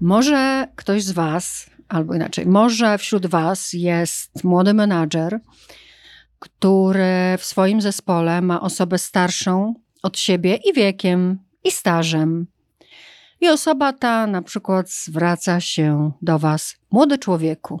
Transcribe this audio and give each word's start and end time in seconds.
Może 0.00 0.68
ktoś 0.76 1.04
z 1.04 1.10
Was, 1.10 1.70
albo 1.88 2.14
inaczej, 2.14 2.46
może 2.46 2.98
wśród 2.98 3.26
Was 3.26 3.72
jest 3.72 4.44
młody 4.44 4.74
menadżer, 4.74 5.40
który 6.38 7.38
w 7.38 7.44
swoim 7.44 7.80
zespole 7.80 8.40
ma 8.42 8.60
osobę 8.60 8.98
starszą 8.98 9.74
od 10.02 10.18
siebie 10.18 10.56
i 10.56 10.72
wiekiem, 10.72 11.38
i 11.64 11.70
stażem. 11.70 12.46
I 13.40 13.48
osoba 13.48 13.92
ta 13.92 14.26
na 14.26 14.42
przykład 14.42 14.90
zwraca 14.90 15.60
się 15.60 16.12
do 16.22 16.38
Was, 16.38 16.76
młody 16.90 17.18
człowieku, 17.18 17.80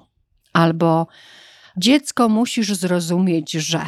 albo 0.52 1.06
dziecko 1.76 2.28
musisz 2.28 2.74
zrozumieć, 2.74 3.52
że. 3.52 3.80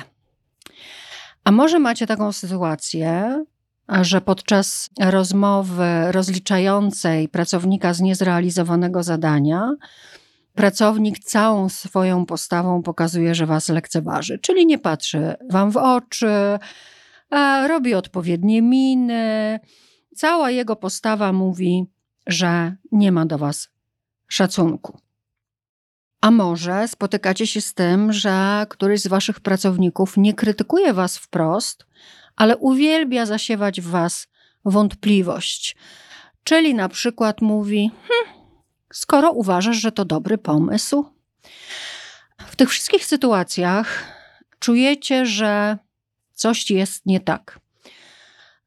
A 1.44 1.50
może 1.50 1.78
macie 1.78 2.06
taką 2.06 2.32
sytuację, 2.32 3.44
że 3.88 4.20
podczas 4.20 4.90
rozmowy 5.00 6.12
rozliczającej 6.12 7.28
pracownika 7.28 7.94
z 7.94 8.00
niezrealizowanego 8.00 9.02
zadania, 9.02 9.70
pracownik 10.54 11.18
całą 11.18 11.68
swoją 11.68 12.26
postawą 12.26 12.82
pokazuje, 12.82 13.34
że 13.34 13.46
was 13.46 13.68
lekceważy, 13.68 14.38
czyli 14.38 14.66
nie 14.66 14.78
patrzy 14.78 15.34
wam 15.50 15.70
w 15.70 15.76
oczy, 15.76 16.58
robi 17.68 17.94
odpowiednie 17.94 18.62
miny. 18.62 19.60
Cała 20.16 20.50
jego 20.50 20.76
postawa 20.76 21.32
mówi, 21.32 21.86
że 22.26 22.76
nie 22.92 23.12
ma 23.12 23.26
do 23.26 23.38
was 23.38 23.68
szacunku. 24.28 24.98
A 26.20 26.30
może 26.30 26.88
spotykacie 26.88 27.46
się 27.46 27.60
z 27.60 27.74
tym, 27.74 28.12
że 28.12 28.66
któryś 28.68 29.00
z 29.00 29.06
waszych 29.06 29.40
pracowników 29.40 30.16
nie 30.16 30.34
krytykuje 30.34 30.92
was 30.92 31.18
wprost, 31.18 31.86
ale 32.38 32.56
uwielbia 32.56 33.26
zasiewać 33.26 33.80
w 33.80 33.86
was 33.86 34.26
wątpliwość. 34.64 35.76
Czyli 36.44 36.74
na 36.74 36.88
przykład 36.88 37.40
mówi: 37.40 37.90
hm, 38.08 38.34
skoro 38.92 39.30
uważasz, 39.30 39.76
że 39.76 39.92
to 39.92 40.04
dobry 40.04 40.38
pomysł. 40.38 41.04
W 42.38 42.56
tych 42.56 42.70
wszystkich 42.70 43.04
sytuacjach 43.04 44.04
czujecie, 44.58 45.26
że 45.26 45.78
coś 46.34 46.70
jest 46.70 47.06
nie 47.06 47.20
tak, 47.20 47.60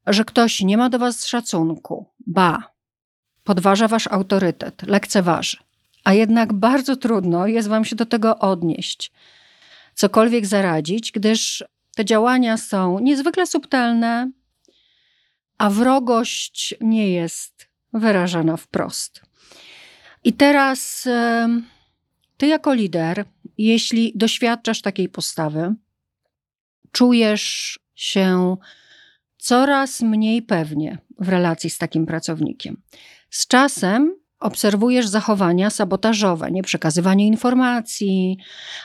że 0.06 0.24
ktoś 0.24 0.60
nie 0.60 0.76
ma 0.76 0.90
do 0.90 0.98
was 0.98 1.26
szacunku, 1.26 2.06
ba, 2.26 2.72
podważa 3.44 3.88
wasz 3.88 4.06
autorytet, 4.06 4.82
lekceważy. 4.82 5.56
A 6.04 6.12
jednak 6.12 6.52
bardzo 6.52 6.96
trudno 6.96 7.46
jest 7.46 7.68
wam 7.68 7.84
się 7.84 7.96
do 7.96 8.06
tego 8.06 8.38
odnieść, 8.38 9.12
cokolwiek 9.94 10.46
zaradzić, 10.46 11.12
gdyż 11.12 11.64
te 11.96 12.04
działania 12.04 12.56
są 12.56 12.98
niezwykle 12.98 13.46
subtelne, 13.46 14.30
a 15.58 15.70
wrogość 15.70 16.74
nie 16.80 17.10
jest 17.10 17.68
wyrażana 17.92 18.56
wprost. 18.56 19.22
I 20.24 20.32
teraz 20.32 21.08
ty, 22.36 22.46
jako 22.46 22.74
lider, 22.74 23.24
jeśli 23.58 24.12
doświadczasz 24.14 24.82
takiej 24.82 25.08
postawy, 25.08 25.74
czujesz 26.92 27.78
się 27.94 28.56
coraz 29.38 30.00
mniej 30.00 30.42
pewnie 30.42 30.98
w 31.18 31.28
relacji 31.28 31.70
z 31.70 31.78
takim 31.78 32.06
pracownikiem. 32.06 32.82
Z 33.30 33.46
czasem 33.46 34.21
obserwujesz 34.42 35.06
zachowania 35.06 35.70
sabotażowe, 35.70 36.50
nieprzekazywanie 36.50 37.26
informacji, 37.26 38.38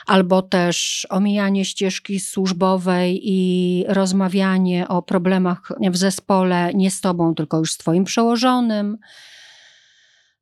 albo 0.06 0.42
też 0.42 1.06
omijanie 1.10 1.64
ścieżki 1.64 2.20
służbowej 2.20 3.20
i 3.22 3.84
rozmawianie 3.88 4.88
o 4.88 5.02
problemach 5.02 5.72
w 5.90 5.96
zespole 5.96 6.70
nie 6.74 6.90
z 6.90 7.00
tobą, 7.00 7.34
tylko 7.34 7.58
już 7.58 7.72
z 7.72 7.76
twoim 7.76 8.04
przełożonym. 8.04 8.98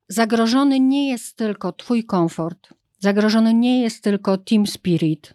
Zagrożony 0.08 0.80
nie 0.80 1.08
jest 1.08 1.36
tylko 1.36 1.72
twój 1.72 2.04
komfort, 2.04 2.68
zagrożony 2.98 3.54
nie 3.54 3.82
jest 3.82 4.04
tylko 4.04 4.38
team 4.38 4.66
spirit, 4.66 5.34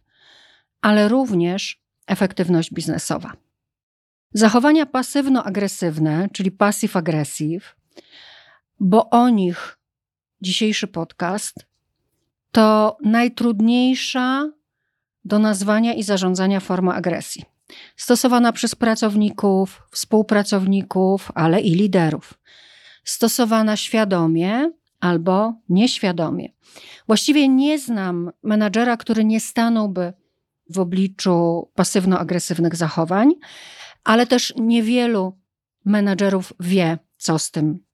ale 0.82 1.08
również 1.08 1.82
efektywność 2.08 2.74
biznesowa. 2.74 3.34
Zachowania 4.34 4.86
pasywno-agresywne, 4.86 6.30
czyli 6.34 6.52
passive-aggressive, 6.52 7.62
bo 8.82 9.10
o 9.10 9.30
nich 9.30 9.78
dzisiejszy 10.42 10.88
podcast 10.88 11.56
to 12.52 12.98
najtrudniejsza 13.04 14.52
do 15.26 15.40
nazwania 15.40 15.94
i 15.94 16.04
zarządzania 16.04 16.60
forma 16.60 16.96
agresji. 16.96 17.46
Stosowana 17.96 18.52
przez 18.52 18.76
pracowników, 18.76 19.82
współpracowników, 19.92 21.32
ale 21.36 21.62
i 21.62 21.76
liderów. 21.76 22.34
Stosowana 23.04 23.78
świadomie 23.78 24.72
albo 25.00 25.54
nieświadomie. 25.70 26.50
Właściwie 27.08 27.48
nie 27.48 27.80
znam 27.80 28.32
menadżera, 28.44 28.98
który 28.98 29.26
nie 29.26 29.40
stanąłby 29.40 30.14
w 30.70 30.80
obliczu 30.80 31.70
pasywno-agresywnych 31.76 32.76
zachowań, 32.76 33.32
ale 34.04 34.28
też 34.28 34.54
niewielu 34.58 35.38
menadżerów 35.86 36.54
wie, 36.60 36.98
co 37.18 37.40
z 37.40 37.52
tym 37.52 37.91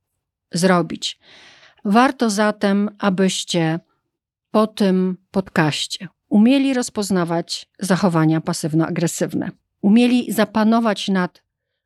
zrobić. 0.52 1.20
Warto 1.86 2.30
zatem, 2.30 2.90
abyście 3.00 3.80
po 4.52 4.68
tym 4.68 5.18
podcaście 5.32 6.08
umieli 6.30 6.74
rozpoznawać 6.74 7.70
zachowania 7.80 8.42
pasywno-agresywne, 8.42 9.50
umieli 9.82 10.32
zapanować 10.34 11.08
nad 11.08 11.44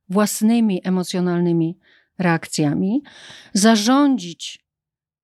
własnymi 0.09 0.81
emocjonalnymi 0.83 1.77
reakcjami, 2.17 3.03
zarządzić 3.53 4.65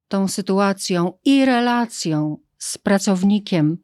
tą 0.08 0.28
sytuacją 0.28 1.14
i 1.26 1.46
relacją 1.46 2.38
z 2.58 2.78
pracownikiem 2.78 3.78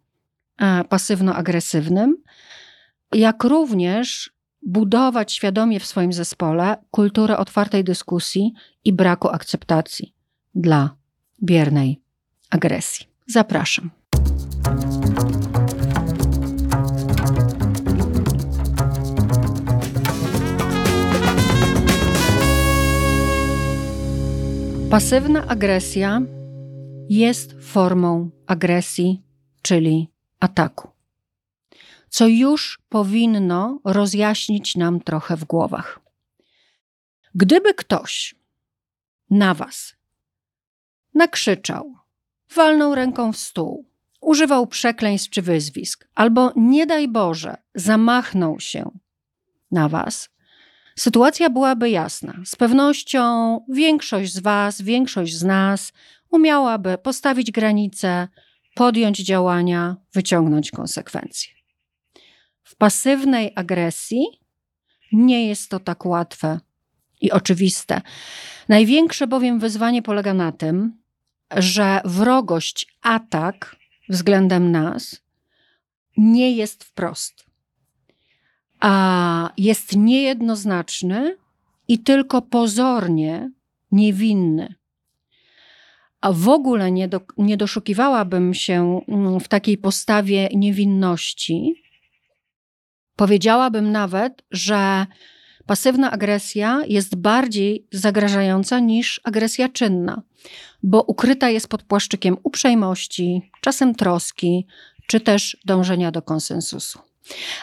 e, 0.57 0.83
pasywno-agresywnym, 0.83 2.13
jak 3.13 3.43
również 3.43 4.33
budować 4.65 5.33
świadomie 5.33 5.79
w 5.79 5.85
swoim 5.85 6.13
zespole 6.13 6.77
kulturę 6.91 7.37
otwartej 7.37 7.83
dyskusji 7.83 8.53
i 8.85 8.93
braku 8.93 9.29
akceptacji 9.29 10.13
dla 10.55 10.95
biernej 11.43 12.01
agresji. 12.49 13.07
Zapraszam. 13.27 13.89
Pasywna 24.89 25.47
agresja 25.47 26.21
jest 27.09 27.55
formą 27.61 28.29
agresji, 28.47 29.21
czyli 29.61 30.07
ataku 30.39 30.92
co 32.13 32.27
już 32.27 32.81
powinno 32.89 33.79
rozjaśnić 33.83 34.75
nam 34.75 34.99
trochę 34.99 35.37
w 35.37 35.45
głowach. 35.45 35.99
Gdyby 37.35 37.73
ktoś 37.73 38.35
na 39.29 39.53
Was 39.53 39.95
nakrzyczał, 41.13 41.95
walnął 42.55 42.95
ręką 42.95 43.33
w 43.33 43.37
stół, 43.37 43.85
używał 44.21 44.67
przekleństw 44.67 45.29
czy 45.29 45.41
wyzwisk, 45.41 46.07
albo 46.15 46.51
nie 46.55 46.85
daj 46.85 47.07
Boże, 47.07 47.57
zamachnął 47.75 48.59
się 48.59 48.91
na 49.71 49.89
Was, 49.89 50.29
sytuacja 50.95 51.49
byłaby 51.49 51.89
jasna. 51.89 52.33
Z 52.45 52.55
pewnością 52.55 53.59
większość 53.69 54.33
z 54.33 54.39
Was, 54.39 54.81
większość 54.81 55.35
z 55.35 55.43
nas 55.43 55.93
umiałaby 56.29 56.97
postawić 56.97 57.51
granice, 57.51 58.27
podjąć 58.75 59.17
działania, 59.17 59.95
wyciągnąć 60.13 60.71
konsekwencje. 60.71 61.62
W 62.63 62.75
pasywnej 62.75 63.51
agresji 63.55 64.25
nie 65.11 65.47
jest 65.47 65.69
to 65.69 65.79
tak 65.79 66.05
łatwe 66.05 66.59
i 67.21 67.31
oczywiste. 67.31 68.01
Największe 68.69 69.27
bowiem 69.27 69.59
wyzwanie 69.59 70.01
polega 70.01 70.33
na 70.33 70.51
tym, 70.51 71.01
że 71.57 72.01
wrogość, 72.05 72.97
atak 73.01 73.75
względem 74.09 74.71
nas 74.71 75.21
nie 76.17 76.51
jest 76.51 76.83
wprost, 76.83 77.45
a 78.79 79.49
jest 79.57 79.95
niejednoznaczny 79.95 81.37
i 81.87 81.99
tylko 81.99 82.41
pozornie 82.41 83.51
niewinny. 83.91 84.75
A 86.21 86.31
w 86.31 86.49
ogóle 86.49 86.91
nie, 86.91 87.07
do, 87.07 87.21
nie 87.37 87.57
doszukiwałabym 87.57 88.53
się 88.53 89.01
mm, 89.07 89.39
w 89.39 89.47
takiej 89.47 89.77
postawie 89.77 90.49
niewinności. 90.55 91.82
Powiedziałabym 93.15 93.91
nawet, 93.91 94.43
że 94.51 95.05
pasywna 95.65 96.11
agresja 96.11 96.81
jest 96.87 97.15
bardziej 97.15 97.87
zagrażająca 97.91 98.79
niż 98.79 99.21
agresja 99.23 99.69
czynna, 99.69 100.21
bo 100.83 101.01
ukryta 101.01 101.49
jest 101.49 101.67
pod 101.67 101.83
płaszczykiem 101.83 102.37
uprzejmości, 102.43 103.51
czasem 103.61 103.95
troski, 103.95 104.67
czy 105.07 105.19
też 105.19 105.57
dążenia 105.65 106.11
do 106.11 106.21
konsensusu. 106.21 106.99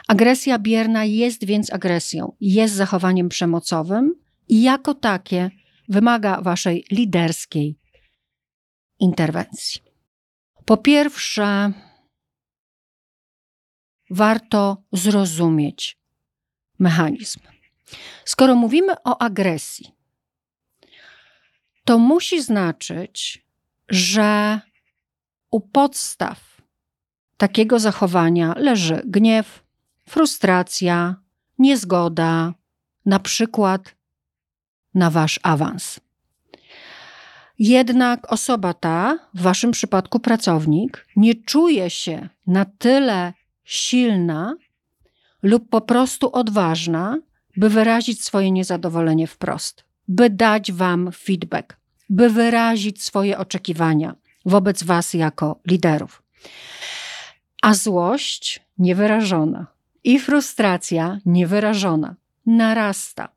Agresja 0.09 0.59
bierna 0.59 1.05
jest 1.05 1.45
więc 1.45 1.73
agresją, 1.73 2.33
jest 2.41 2.75
zachowaniem 2.75 3.29
przemocowym 3.29 4.15
i 4.49 4.63
jako 4.63 4.95
takie 4.95 5.51
wymaga 5.89 6.41
waszej 6.41 6.85
liderskiej 6.91 7.77
interwencji. 9.01 9.81
Po 10.65 10.77
pierwsze, 10.77 11.73
warto 14.11 14.83
zrozumieć 14.93 15.99
mechanizm. 16.79 17.41
Skoro 18.25 18.55
mówimy 18.55 18.93
o 19.05 19.23
agresji, 19.23 19.95
to 21.85 21.99
musi 21.99 22.43
znaczyć, 22.43 23.47
że 23.89 24.61
u 25.51 25.61
podstaw 25.61 26.63
takiego 27.37 27.79
zachowania 27.79 28.55
leży 28.57 29.03
gniew, 29.05 29.63
frustracja, 30.09 31.17
niezgoda, 31.59 32.55
na 33.07 33.19
przykład 33.19 33.95
na 34.95 35.11
wasz 35.11 35.41
awans. 35.43 36.01
Jednak 37.59 38.33
osoba 38.33 38.75
ta, 38.75 39.19
w 39.35 39.43
waszym 39.43 39.71
przypadku 39.71 40.21
pracownik, 40.21 41.07
nie 41.17 41.35
czuje 41.35 41.91
się 41.91 42.29
na 42.47 42.65
tyle 42.65 43.33
silna 43.71 44.57
lub 45.43 45.69
po 45.69 45.81
prostu 45.81 46.33
odważna, 46.33 47.19
by 47.57 47.69
wyrazić 47.69 48.25
swoje 48.25 48.51
niezadowolenie 48.51 49.27
wprost, 49.27 49.85
by 50.09 50.31
dać 50.31 50.73
wam 50.73 51.11
feedback, 51.13 51.77
by 52.09 52.31
wyrazić 52.31 53.03
swoje 53.03 53.39
oczekiwania 53.39 54.15
wobec 54.47 54.83
was 54.83 55.15
jako 55.15 55.61
liderów. 55.67 56.23
A 57.63 57.75
złość 57.75 58.61
niewyrażona 58.79 59.67
i 60.05 60.19
frustracja 60.19 61.19
niewyrażona 61.27 62.15
narasta. 62.47 63.29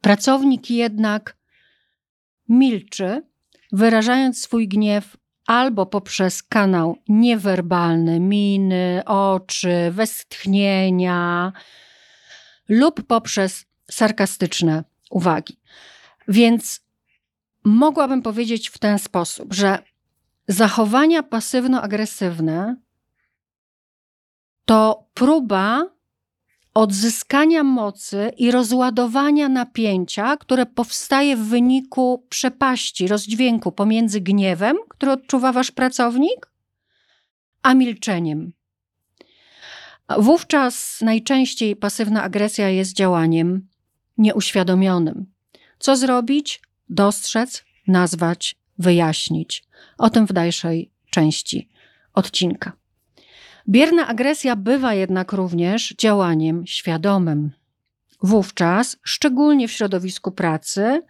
Pracownik 0.00 0.70
jednak 0.70 1.36
milczy, 2.48 3.22
wyrażając 3.72 4.40
swój 4.40 4.68
gniew 4.68 5.16
albo 5.46 5.86
poprzez 5.86 6.42
kanał 6.42 6.96
niewerbalny, 7.08 8.20
miny, 8.20 9.02
oczy, 9.06 9.90
westchnienia, 9.90 11.52
lub 12.68 13.02
poprzez 13.06 13.64
sarkastyczne 13.90 14.84
uwagi. 15.10 15.60
Więc 16.28 16.80
mogłabym 17.64 18.22
powiedzieć 18.22 18.68
w 18.68 18.78
ten 18.78 18.98
sposób, 18.98 19.54
że 19.54 19.78
zachowania 20.48 21.22
pasywno-agresywne 21.22 22.76
to 24.64 25.06
próba 25.14 25.93
odzyskania 26.74 27.62
mocy 27.62 28.30
i 28.36 28.50
rozładowania 28.50 29.48
napięcia, 29.48 30.36
które 30.36 30.66
powstaje 30.66 31.36
w 31.36 31.40
wyniku 31.48 32.26
przepaści, 32.28 33.08
rozdźwięku 33.08 33.72
pomiędzy 33.72 34.20
gniewem, 34.20 34.76
który 34.88 35.12
odczuwa 35.12 35.52
wasz 35.52 35.70
pracownik, 35.70 36.50
a 37.62 37.74
milczeniem. 37.74 38.52
Wówczas 40.18 41.00
najczęściej 41.00 41.76
pasywna 41.76 42.22
agresja 42.22 42.68
jest 42.68 42.92
działaniem 42.92 43.68
nieuświadomionym. 44.18 45.26
Co 45.78 45.96
zrobić? 45.96 46.62
Dostrzec, 46.88 47.64
nazwać, 47.86 48.56
wyjaśnić. 48.78 49.64
O 49.98 50.10
tym 50.10 50.26
w 50.26 50.32
dalszej 50.32 50.90
części 51.10 51.68
odcinka. 52.14 52.72
Bierna 53.68 54.06
agresja 54.06 54.56
bywa 54.56 54.94
jednak 54.94 55.32
również 55.32 55.94
działaniem 55.98 56.66
świadomym. 56.66 57.50
Wówczas, 58.22 58.96
szczególnie 59.02 59.68
w 59.68 59.72
środowisku 59.72 60.32
pracy, 60.32 61.02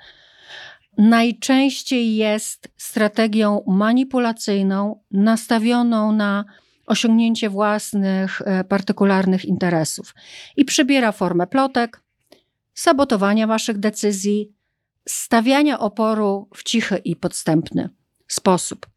najczęściej 0.99 2.17
jest 2.17 2.69
strategią 2.77 3.65
manipulacyjną 3.67 5.03
nastawioną 5.11 6.13
na 6.13 6.45
osiągnięcie 6.87 7.51
własnych, 7.51 8.43
e, 8.45 8.65
partykularnych 8.65 9.45
interesów 9.45 10.15
i 10.57 10.65
przybiera 10.65 11.13
formę 11.13 11.47
plotek, 11.47 12.03
sabotowania 12.75 13.47
waszych 13.47 13.79
decyzji, 13.79 14.53
stawiania 15.09 15.79
oporu 15.79 16.49
w 16.55 16.63
cichy 16.63 16.97
i 16.97 17.17
podstępny 17.17 17.89
sposób. 18.29 18.94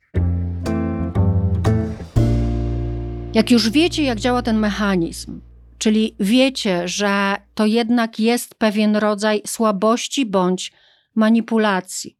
Jak 3.37 3.51
już 3.51 3.69
wiecie, 3.69 4.03
jak 4.03 4.19
działa 4.19 4.41
ten 4.41 4.59
mechanizm, 4.59 5.41
czyli 5.77 6.15
wiecie, 6.19 6.87
że 6.87 7.35
to 7.55 7.65
jednak 7.65 8.19
jest 8.19 8.55
pewien 8.55 8.95
rodzaj 8.95 9.41
słabości 9.45 10.25
bądź 10.25 10.71
manipulacji 11.15 12.17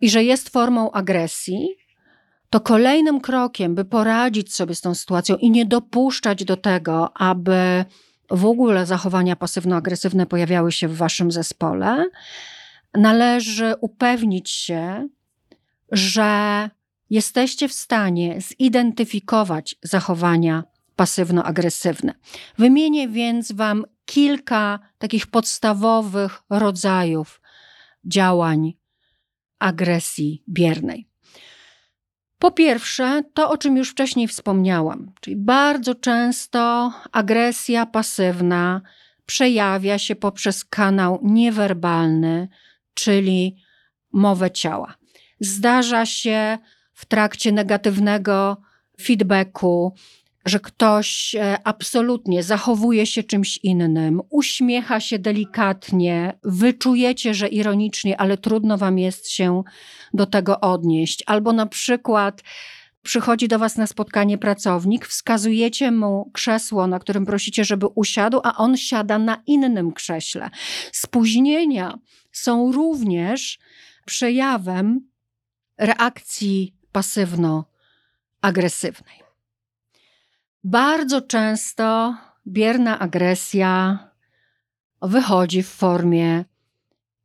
i 0.00 0.10
że 0.10 0.24
jest 0.24 0.48
formą 0.48 0.90
agresji, 0.90 1.68
to 2.50 2.60
kolejnym 2.60 3.20
krokiem, 3.20 3.74
by 3.74 3.84
poradzić 3.84 4.54
sobie 4.54 4.74
z 4.74 4.80
tą 4.80 4.94
sytuacją 4.94 5.36
i 5.36 5.50
nie 5.50 5.66
dopuszczać 5.66 6.44
do 6.44 6.56
tego, 6.56 7.16
aby 7.16 7.84
w 8.30 8.44
ogóle 8.46 8.86
zachowania 8.86 9.36
pasywno-agresywne 9.36 10.26
pojawiały 10.26 10.72
się 10.72 10.88
w 10.88 10.96
waszym 10.96 11.32
zespole, 11.32 12.04
należy 12.94 13.74
upewnić 13.80 14.50
się, 14.50 15.08
że 15.92 16.70
jesteście 17.10 17.68
w 17.68 17.72
stanie 17.72 18.40
zidentyfikować 18.40 19.76
zachowania 19.82 20.64
pasywno-agresywne. 20.96 22.12
Wymienię 22.58 23.08
więc 23.08 23.52
Wam 23.52 23.84
kilka 24.04 24.78
takich 24.98 25.26
podstawowych 25.26 26.42
rodzajów 26.50 27.40
działań 28.04 28.72
agresji 29.58 30.44
biernej. 30.48 31.08
Po 32.38 32.50
pierwsze, 32.50 33.22
to 33.34 33.50
o 33.50 33.58
czym 33.58 33.76
już 33.76 33.90
wcześniej 33.90 34.28
wspomniałam, 34.28 35.12
czyli 35.20 35.36
bardzo 35.36 35.94
często 35.94 36.92
agresja 37.12 37.86
pasywna 37.86 38.80
przejawia 39.26 39.98
się 39.98 40.16
poprzez 40.16 40.64
kanał 40.64 41.20
niewerbalny, 41.22 42.48
czyli 42.94 43.56
mowę 44.12 44.50
ciała. 44.50 44.94
Zdarza 45.40 46.06
się 46.06 46.58
w 47.00 47.04
trakcie 47.04 47.52
negatywnego 47.52 48.56
feedbacku, 49.02 49.94
że 50.44 50.60
ktoś 50.60 51.34
e, 51.34 51.58
absolutnie 51.64 52.42
zachowuje 52.42 53.06
się 53.06 53.22
czymś 53.22 53.58
innym, 53.62 54.20
uśmiecha 54.30 55.00
się 55.00 55.18
delikatnie, 55.18 56.38
wyczujecie, 56.44 57.34
że 57.34 57.48
ironicznie, 57.48 58.20
ale 58.20 58.38
trudno 58.38 58.78
wam 58.78 58.98
jest 58.98 59.30
się 59.30 59.62
do 60.14 60.26
tego 60.26 60.60
odnieść. 60.60 61.22
Albo 61.26 61.52
na 61.52 61.66
przykład 61.66 62.42
przychodzi 63.02 63.48
do 63.48 63.58
was 63.58 63.76
na 63.76 63.86
spotkanie 63.86 64.38
pracownik, 64.38 65.06
wskazujecie 65.06 65.90
mu 65.90 66.30
krzesło, 66.32 66.86
na 66.86 66.98
którym 66.98 67.26
prosicie, 67.26 67.64
żeby 67.64 67.86
usiadł, 67.86 68.40
a 68.44 68.56
on 68.56 68.76
siada 68.76 69.18
na 69.18 69.42
innym 69.46 69.92
krześle. 69.92 70.50
Spóźnienia 70.92 71.98
są 72.32 72.72
również 72.72 73.58
przejawem 74.06 75.10
reakcji 75.78 76.79
pasywno-agresywnej. 76.92 79.20
Bardzo 80.64 81.22
często 81.22 82.16
bierna 82.46 82.98
agresja 82.98 83.98
wychodzi 85.02 85.62
w 85.62 85.68
formie 85.68 86.44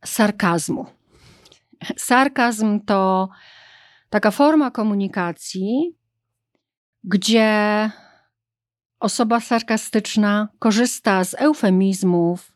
sarkazmu. 0.05 0.85
Sarkazm 1.97 2.79
to 2.79 3.29
taka 4.09 4.31
forma 4.31 4.71
komunikacji, 4.71 5.97
gdzie 7.03 7.91
osoba 8.99 9.39
sarkastyczna 9.39 10.47
korzysta 10.59 11.23
z 11.23 11.33
eufemizmów, 11.33 12.55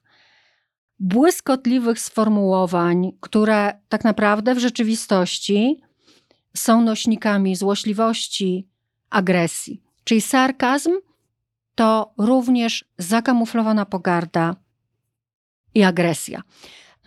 błyskotliwych 1.00 2.00
sformułowań, 2.00 3.12
które 3.22 3.80
tak 3.90 4.04
naprawdę 4.04 4.56
w 4.56 4.60
rzeczywistości 4.60 5.82
są 6.54 6.82
nośnikami 6.82 7.56
złośliwości, 7.56 8.68
agresji. 9.10 9.82
Czyli 10.04 10.22
sarkazm 10.22 10.92
to 11.76 12.14
również 12.18 12.86
zakamuflowana 12.98 13.86
pogarda 13.86 14.56
i 15.76 15.84
agresja. 15.84 16.42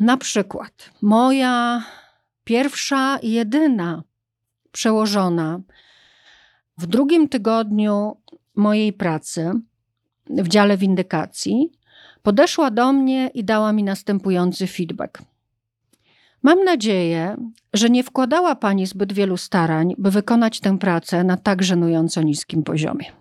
Na 0.01 0.17
przykład, 0.17 0.91
moja 1.03 1.85
pierwsza 2.45 3.19
i 3.19 3.33
jedyna 3.33 4.03
przełożona 4.73 5.61
w 6.79 6.87
drugim 6.87 7.29
tygodniu 7.29 8.17
mojej 8.57 8.93
pracy 8.93 9.53
w 10.27 10.49
dziale 10.49 10.77
windykacji 10.77 11.73
podeszła 12.23 12.71
do 12.71 12.93
mnie 12.93 13.31
i 13.35 13.45
dała 13.45 13.73
mi 13.73 13.83
następujący 13.83 14.67
feedback. 14.67 15.23
Mam 16.43 16.65
nadzieję, 16.65 17.37
że 17.75 17.91
nie 17.91 18.05
wkładała 18.05 18.55
Pani 18.55 18.87
zbyt 18.87 19.13
wielu 19.13 19.37
starań, 19.37 19.95
by 19.99 20.11
wykonać 20.11 20.61
tę 20.61 20.79
pracę 20.79 21.25
na 21.25 21.37
tak 21.37 21.63
żenująco 21.63 22.23
niskim 22.23 22.63
poziomie. 22.63 23.13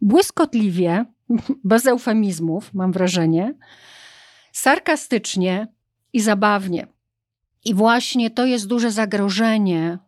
Błyskotliwie, 0.00 1.04
bez 1.64 1.86
eufemizmów, 1.86 2.74
mam 2.74 2.92
wrażenie, 2.92 3.54
sarkastycznie 4.52 5.68
i 6.12 6.20
zabawnie. 6.20 6.86
I 7.64 7.74
właśnie 7.74 8.30
to 8.30 8.46
jest 8.46 8.66
duże 8.66 8.90
zagrożenie 8.90 9.98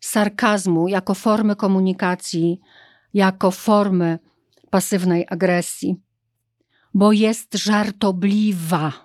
sarkazmu 0.00 0.88
jako 0.88 1.14
formy 1.14 1.56
komunikacji, 1.56 2.60
jako 3.14 3.50
formy 3.50 4.18
pasywnej 4.70 5.26
agresji, 5.28 5.96
bo 6.94 7.12
jest 7.12 7.54
żartobliwa. 7.54 9.03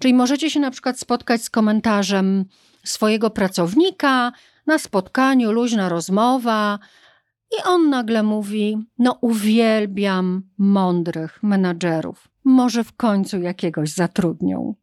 Czyli 0.00 0.14
możecie 0.14 0.50
się 0.50 0.60
na 0.60 0.70
przykład 0.70 0.98
spotkać 0.98 1.42
z 1.42 1.50
komentarzem 1.50 2.44
swojego 2.84 3.30
pracownika 3.30 4.32
na 4.66 4.78
spotkaniu, 4.78 5.52
luźna 5.52 5.88
rozmowa, 5.88 6.78
i 7.58 7.62
on 7.64 7.90
nagle 7.90 8.22
mówi: 8.22 8.78
No, 8.98 9.18
uwielbiam 9.20 10.42
mądrych 10.58 11.42
menadżerów. 11.42 12.28
Może 12.44 12.84
w 12.84 12.92
końcu 12.92 13.40
jakiegoś 13.40 13.90
zatrudnią. 13.90 14.74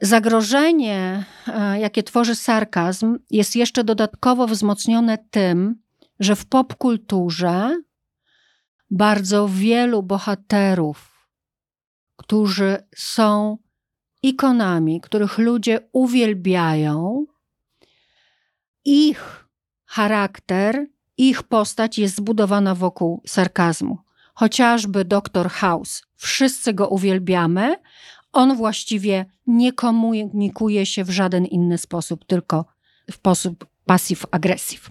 Zagrożenie, 0.00 1.24
e, 1.46 1.80
jakie 1.80 2.02
tworzy 2.02 2.34
sarkazm, 2.34 3.18
jest 3.30 3.56
jeszcze 3.56 3.84
dodatkowo 3.84 4.46
wzmocnione 4.46 5.18
tym, 5.30 5.82
że 6.20 6.36
w 6.36 6.46
popkulturze 6.46 7.82
bardzo 8.90 9.48
wielu 9.48 10.02
bohaterów, 10.02 11.28
którzy 12.16 12.76
są 12.96 13.58
ikonami, 14.22 15.00
których 15.00 15.38
ludzie 15.38 15.80
uwielbiają, 15.92 17.26
ich 18.84 19.48
charakter, 19.84 20.86
ich 21.16 21.42
postać 21.42 21.98
jest 21.98 22.16
zbudowana 22.16 22.74
wokół 22.74 23.22
sarkazmu. 23.26 23.98
Chociażby 24.34 25.04
Doktor 25.04 25.50
House. 25.50 26.02
Wszyscy 26.16 26.74
go 26.74 26.88
uwielbiamy, 26.88 27.76
on 28.32 28.56
właściwie 28.56 29.26
nie 29.46 29.72
komunikuje 29.72 30.86
się 30.86 31.04
w 31.04 31.10
żaden 31.10 31.46
inny 31.46 31.78
sposób, 31.78 32.24
tylko 32.24 32.64
w 33.10 33.14
sposób 33.14 33.66
pasyw-agresyw. 33.86 34.90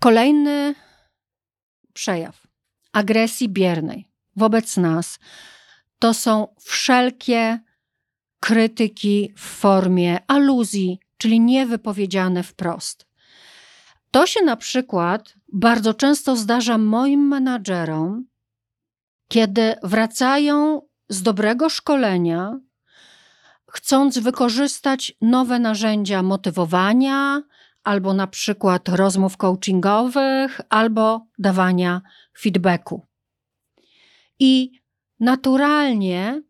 Kolejny 0.00 0.74
przejaw 1.92 2.46
agresji 2.92 3.48
biernej 3.48 4.08
wobec 4.36 4.76
nas 4.76 5.18
to 5.98 6.14
są 6.14 6.48
wszelkie 6.60 7.60
krytyki 8.40 9.32
w 9.36 9.40
formie 9.40 10.18
aluzji, 10.26 11.00
czyli 11.18 11.40
niewypowiedziane 11.40 12.42
wprost. 12.42 13.06
To 14.10 14.26
się 14.26 14.44
na 14.44 14.56
przykład 14.56 15.34
bardzo 15.52 15.94
często 15.94 16.36
zdarza 16.36 16.78
moim 16.78 17.28
menadżerom, 17.28 18.26
kiedy 19.28 19.74
wracają 19.82 20.82
z 21.08 21.22
dobrego 21.22 21.68
szkolenia, 21.68 22.60
chcąc 23.70 24.18
wykorzystać 24.18 25.12
nowe 25.20 25.58
narzędzia 25.58 26.22
motywowania, 26.22 27.42
albo 27.84 28.14
na 28.14 28.26
przykład 28.26 28.88
rozmów 28.88 29.36
coachingowych, 29.36 30.60
albo 30.68 31.26
dawania 31.38 32.02
feedbacku. 32.40 33.06
I 34.38 34.77
naturalnie 35.20 36.42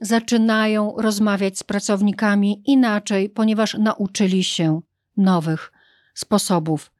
zaczynają 0.00 0.94
rozmawiać 0.96 1.58
z 1.58 1.62
pracownikami 1.62 2.62
inaczej, 2.66 3.30
ponieważ 3.30 3.74
nauczyli 3.74 4.44
się 4.44 4.80
nowych 5.16 5.72
sposobów 6.14 6.90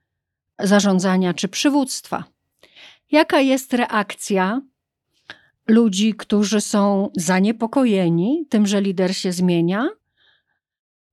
zarządzania 0.58 1.34
czy 1.34 1.48
przywództwa. 1.48 2.24
Jaka 3.10 3.40
jest 3.40 3.74
reakcja 3.74 4.60
ludzi, 5.68 6.14
którzy 6.14 6.60
są 6.60 7.10
zaniepokojeni 7.16 8.46
tym, 8.48 8.66
że 8.66 8.80
lider 8.80 9.16
się 9.16 9.32
zmienia, 9.32 9.88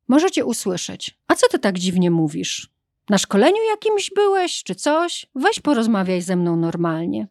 możecie 0.08 0.46
usłyszeć: 0.46 1.18
A 1.28 1.36
co 1.36 1.48
ty 1.48 1.60
tak 1.60 1.80
dziwnie 1.80 2.12
mówisz? 2.12 2.70
Na 3.10 3.18
szkoleniu 3.18 3.64
jakimś 3.70 4.12
byłeś, 4.16 4.64
czy 4.64 4.76
coś? 4.76 5.26
Weź 5.36 5.60
porozmawiaj 5.60 6.22
ze 6.22 6.36
mną 6.36 6.56
normalnie. 6.56 7.28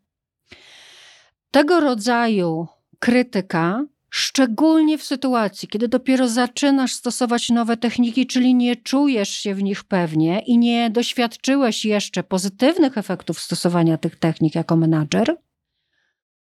Tego 1.51 1.81
rodzaju 1.81 2.67
krytyka, 2.99 3.85
szczególnie 4.11 4.99
w 4.99 5.03
sytuacji, 5.03 5.69
kiedy 5.69 5.89
dopiero 5.89 6.29
zaczynasz 6.29 6.93
stosować 6.93 7.51
nowe 7.51 7.77
techniki, 7.77 8.27
czyli 8.27 8.55
nie 8.55 8.77
czujesz 8.77 9.29
się 9.29 9.55
w 9.55 9.63
nich 9.63 9.85
pewnie 9.85 10.41
i 10.41 10.59
nie 10.59 10.91
doświadczyłeś 10.91 11.85
jeszcze 11.85 12.23
pozytywnych 12.23 12.99
efektów 12.99 13.41
stosowania 13.41 13.99
tych 13.99 14.17
technik 14.17 14.55
jako 14.55 14.77
menadżer, 14.77 15.37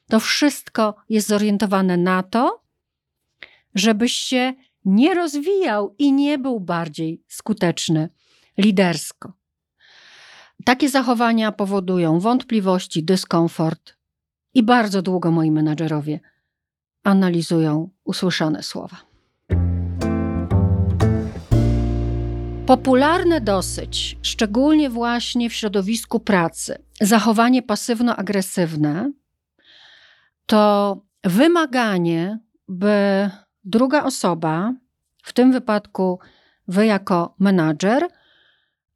to 0.08 0.20
wszystko 0.20 0.94
jest 1.08 1.28
zorientowane 1.28 1.96
na 1.96 2.22
to, 2.22 2.62
żebyś 3.74 4.12
się 4.12 4.52
nie 4.84 5.14
rozwijał 5.14 5.94
i 5.98 6.12
nie 6.12 6.38
był 6.38 6.60
bardziej 6.60 7.22
skuteczny 7.28 8.08
lidersko. 8.58 9.32
Takie 10.64 10.88
zachowania 10.88 11.52
powodują 11.52 12.20
wątpliwości, 12.20 13.04
dyskomfort 13.04 14.01
i 14.54 14.62
bardzo 14.62 15.02
długo 15.02 15.30
moi 15.30 15.50
menadżerowie 15.50 16.20
analizują 17.04 17.88
usłyszane 18.04 18.62
słowa. 18.62 18.96
Popularne 22.66 23.40
dosyć, 23.40 24.18
szczególnie 24.22 24.90
właśnie 24.90 25.50
w 25.50 25.54
środowisku 25.54 26.20
pracy, 26.20 26.78
zachowanie 27.00 27.62
pasywno-agresywne 27.62 29.10
to 30.46 31.00
wymaganie, 31.24 32.38
by 32.68 33.30
druga 33.64 34.04
osoba, 34.04 34.74
w 35.22 35.32
tym 35.32 35.52
wypadku 35.52 36.18
wy 36.68 36.86
jako 36.86 37.34
menadżer, 37.38 38.08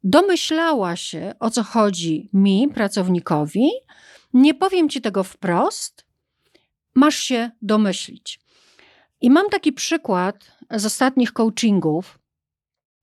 domyślała 0.04 0.96
się, 0.96 1.34
o 1.40 1.50
co 1.50 1.62
chodzi 1.62 2.30
mi, 2.32 2.68
pracownikowi. 2.68 3.70
Nie 4.36 4.54
powiem 4.54 4.88
ci 4.88 5.00
tego 5.00 5.24
wprost, 5.24 6.04
masz 6.94 7.18
się 7.18 7.50
domyślić. 7.62 8.40
I 9.20 9.30
mam 9.30 9.48
taki 9.48 9.72
przykład 9.72 10.52
z 10.70 10.86
ostatnich 10.86 11.32
coachingów, 11.32 12.18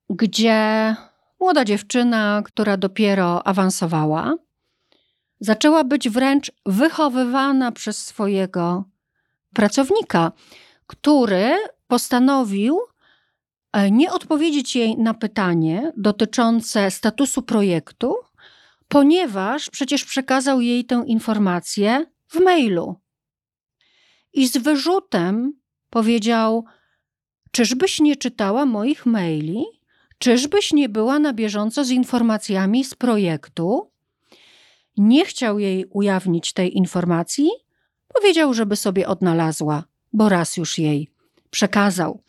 gdzie 0.10 0.96
młoda 1.40 1.66
dziewczyna, 1.66 2.42
która 2.46 2.78
dopiero 2.78 3.48
awansowała, 3.48 4.36
zaczęła 5.40 5.84
być 5.84 6.10
wręcz 6.10 6.52
wychowywana 6.66 7.72
przez 7.72 8.06
swojego 8.06 8.84
pracownika, 9.54 10.32
który 10.88 11.58
postanowił 11.88 12.80
e, 13.72 13.92
nie 13.92 14.12
odpowiedzieć 14.12 14.76
jej 14.76 14.98
na 14.98 15.14
pytanie 15.14 15.92
dotyczące 15.98 16.92
statusu 16.92 17.42
projektu, 17.42 18.16
ponieważ 18.94 19.70
przecież 19.70 20.06
przekazał 20.06 20.62
jej 20.62 20.86
tę 20.86 21.04
informację 21.08 22.06
w 22.28 22.40
mailu. 22.40 22.96
I 24.34 24.48
z 24.48 24.58
wyrzutem 24.58 25.54
powiedział: 25.90 26.66
Czyżbyś 27.52 28.00
nie 28.00 28.16
czytała 28.16 28.66
moich 28.66 29.06
maili? 29.06 29.64
Czyżbyś 30.18 30.74
nie 30.74 30.90
była 30.90 31.20
na 31.20 31.34
bieżąco 31.34 31.86
z 31.86 31.90
informacjami 31.90 32.84
z 32.84 32.96
projektu? 32.96 33.90
nie 34.98 35.26
chciał 35.26 35.60
jej 35.60 35.86
ujawnić 35.86 36.54
tej 36.54 36.78
informacji, 36.78 37.50
powiedział, 38.14 38.54
żeby 38.54 38.76
sobie 38.76 39.08
odnalazła, 39.08 39.84
bo 40.14 40.30
raz 40.30 40.58
już 40.58 40.78
jej 40.78 41.10
przekazał. 41.50 42.22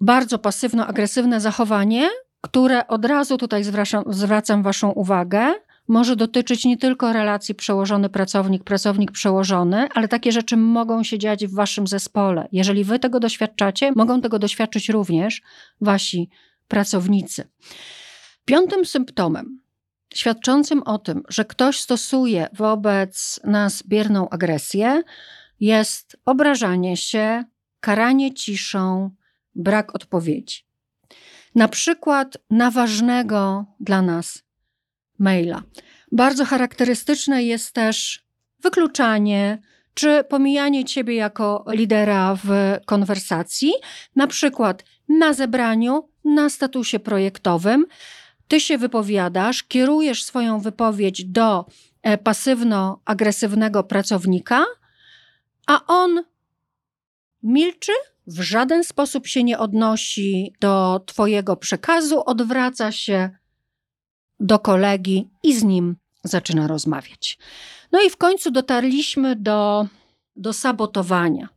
Bardzo 0.00 0.38
pasywno-agresywne 0.38 1.40
zachowanie, 1.40 2.08
które 2.40 2.86
od 2.86 3.04
razu 3.04 3.38
tutaj 3.38 3.64
zwracam, 3.64 4.04
zwracam 4.06 4.62
Waszą 4.62 4.90
uwagę, 4.90 5.54
może 5.90 6.16
dotyczyć 6.16 6.64
nie 6.64 6.76
tylko 6.76 7.12
relacji 7.12 7.54
przełożony 7.54 8.08
pracownik, 8.08 8.64
pracownik 8.64 9.12
przełożony, 9.12 9.88
ale 9.94 10.08
takie 10.08 10.32
rzeczy 10.32 10.56
mogą 10.56 11.02
się 11.02 11.18
dziać 11.18 11.46
w 11.46 11.54
waszym 11.54 11.86
zespole. 11.86 12.48
Jeżeli 12.52 12.84
wy 12.84 12.98
tego 12.98 13.20
doświadczacie, 13.20 13.92
mogą 13.96 14.20
tego 14.20 14.38
doświadczyć 14.38 14.88
również 14.88 15.42
wasi 15.80 16.30
pracownicy. 16.68 17.48
Piątym 18.44 18.84
symptomem 18.84 19.60
świadczącym 20.14 20.82
o 20.82 20.98
tym, 20.98 21.22
że 21.28 21.44
ktoś 21.44 21.80
stosuje 21.80 22.48
wobec 22.52 23.40
nas 23.44 23.82
bierną 23.82 24.28
agresję, 24.28 25.02
jest 25.60 26.16
obrażanie 26.24 26.96
się, 26.96 27.44
karanie 27.80 28.34
ciszą, 28.34 29.10
brak 29.54 29.94
odpowiedzi. 29.94 30.60
Na 31.54 31.68
przykład 31.68 32.38
na 32.50 32.70
ważnego 32.70 33.64
dla 33.80 34.02
nas 34.02 34.42
maila. 35.20 35.62
Bardzo 36.12 36.44
charakterystyczne 36.44 37.42
jest 37.42 37.72
też 37.72 38.24
wykluczanie 38.62 39.58
czy 39.94 40.24
pomijanie 40.24 40.84
ciebie 40.84 41.14
jako 41.14 41.64
lidera 41.68 42.36
w 42.44 42.48
konwersacji, 42.86 43.72
na 44.16 44.26
przykład 44.26 44.84
na 45.08 45.32
zebraniu, 45.32 46.08
na 46.24 46.50
statusie 46.50 46.98
projektowym. 46.98 47.86
Ty 48.48 48.60
się 48.60 48.78
wypowiadasz, 48.78 49.62
kierujesz 49.62 50.24
swoją 50.24 50.60
wypowiedź 50.60 51.24
do 51.24 51.66
e, 52.02 52.18
pasywno-agresywnego 52.18 53.82
pracownika, 53.82 54.64
a 55.66 55.86
on 55.86 56.24
milczy, 57.42 57.92
w 58.26 58.40
żaden 58.40 58.84
sposób 58.84 59.26
się 59.26 59.44
nie 59.44 59.58
odnosi 59.58 60.54
do 60.60 61.00
Twojego 61.06 61.56
przekazu, 61.56 62.22
odwraca 62.26 62.92
się 62.92 63.30
do 64.40 64.58
kolegi 64.58 65.30
i 65.42 65.54
z 65.54 65.62
nim 65.62 65.96
zaczyna 66.24 66.66
rozmawiać. 66.66 67.38
No 67.92 68.02
i 68.02 68.10
w 68.10 68.16
końcu 68.16 68.50
dotarliśmy 68.50 69.36
do, 69.36 69.86
do 70.36 70.52
sabotowania, 70.52 71.48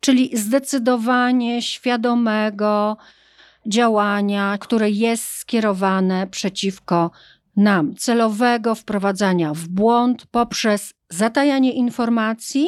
czyli 0.00 0.38
zdecydowanie 0.38 1.62
świadomego 1.62 2.96
działania, 3.66 4.58
które 4.58 4.90
jest 4.90 5.24
skierowane 5.24 6.26
przeciwko 6.26 7.10
nam, 7.56 7.94
celowego 7.94 8.74
wprowadzania 8.74 9.54
w 9.54 9.68
błąd 9.68 10.26
poprzez 10.26 10.94
zatajanie 11.10 11.72
informacji, 11.72 12.66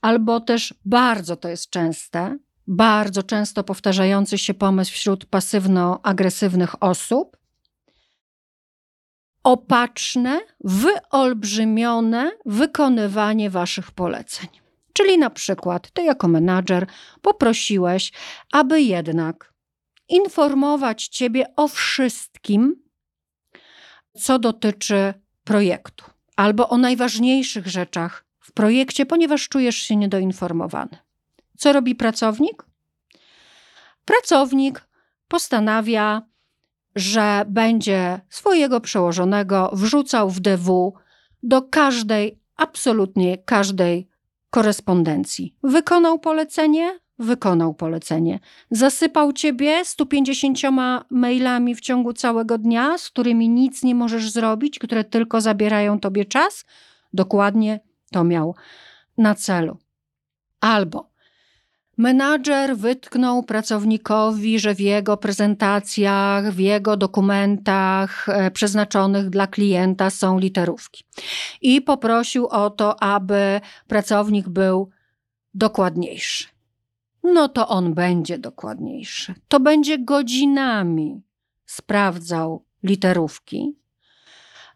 albo 0.00 0.40
też 0.40 0.74
bardzo 0.84 1.36
to 1.36 1.48
jest 1.48 1.70
częste, 1.70 2.38
bardzo 2.66 3.22
często 3.22 3.64
powtarzający 3.64 4.38
się 4.38 4.54
pomysł 4.54 4.92
wśród 4.92 5.26
pasywno-agresywnych 5.26 6.74
osób, 6.80 7.36
opaczne, 9.46 10.40
wyolbrzymione 10.64 12.32
wykonywanie 12.46 13.50
waszych 13.50 13.90
poleceń. 13.90 14.48
Czyli 14.92 15.18
na 15.18 15.30
przykład 15.30 15.90
ty 15.90 16.02
jako 16.02 16.28
menadżer 16.28 16.86
poprosiłeś, 17.22 18.12
aby 18.52 18.80
jednak 18.80 19.52
informować 20.08 21.08
ciebie 21.08 21.46
o 21.56 21.68
wszystkim, 21.68 22.82
co 24.18 24.38
dotyczy 24.38 25.14
projektu, 25.44 26.04
albo 26.36 26.68
o 26.68 26.78
najważniejszych 26.78 27.66
rzeczach 27.66 28.24
w 28.40 28.52
projekcie, 28.52 29.06
ponieważ 29.06 29.48
czujesz 29.48 29.76
się 29.76 29.96
niedoinformowany. 29.96 30.98
Co 31.58 31.72
robi 31.72 31.94
pracownik? 31.94 32.64
Pracownik 34.04 34.88
postanawia 35.28 36.22
że 36.96 37.44
będzie 37.48 38.20
swojego 38.30 38.80
przełożonego 38.80 39.70
wrzucał 39.72 40.30
w 40.30 40.40
DW 40.40 40.94
do 41.42 41.62
każdej, 41.62 42.40
absolutnie 42.56 43.38
każdej 43.38 44.08
korespondencji. 44.50 45.54
Wykonał 45.62 46.18
polecenie? 46.18 46.98
Wykonał 47.18 47.74
polecenie. 47.74 48.40
Zasypał 48.70 49.32
ciebie 49.32 49.84
150 49.84 50.58
mailami 51.10 51.74
w 51.74 51.80
ciągu 51.80 52.12
całego 52.12 52.58
dnia, 52.58 52.98
z 52.98 53.08
którymi 53.08 53.48
nic 53.48 53.82
nie 53.82 53.94
możesz 53.94 54.30
zrobić, 54.30 54.78
które 54.78 55.04
tylko 55.04 55.40
zabierają 55.40 56.00
tobie 56.00 56.24
czas? 56.24 56.64
Dokładnie 57.12 57.80
to 58.12 58.24
miał 58.24 58.54
na 59.18 59.34
celu. 59.34 59.78
Albo 60.60 61.10
Menadżer 61.96 62.76
wytknął 62.76 63.42
pracownikowi, 63.42 64.58
że 64.58 64.74
w 64.74 64.80
jego 64.80 65.16
prezentacjach, 65.16 66.52
w 66.52 66.58
jego 66.58 66.96
dokumentach 66.96 68.28
e, 68.28 68.50
przeznaczonych 68.50 69.30
dla 69.30 69.46
klienta 69.46 70.10
są 70.10 70.38
literówki. 70.38 71.04
I 71.60 71.82
poprosił 71.82 72.46
o 72.46 72.70
to, 72.70 73.02
aby 73.02 73.60
pracownik 73.88 74.48
był 74.48 74.90
dokładniejszy. 75.54 76.44
No 77.22 77.48
to 77.48 77.68
on 77.68 77.94
będzie 77.94 78.38
dokładniejszy. 78.38 79.34
To 79.48 79.60
będzie 79.60 79.98
godzinami 79.98 81.22
sprawdzał 81.66 82.64
literówki, 82.82 83.76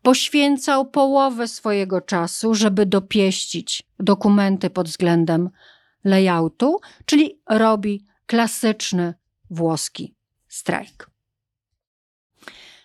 poświęcał 0.03 0.87
połowę 0.87 1.49
swojego 1.49 2.01
czasu, 2.01 2.55
żeby 2.55 2.87
dopieścić 2.87 3.83
dokumenty 3.99 4.71
pod 4.71 4.89
względem 4.89 5.51
layoutu, 6.05 6.81
czyli 7.05 7.41
robi 7.51 8.05
klasyczny 8.27 9.15
włoski 9.51 10.15
strajk. 10.49 11.11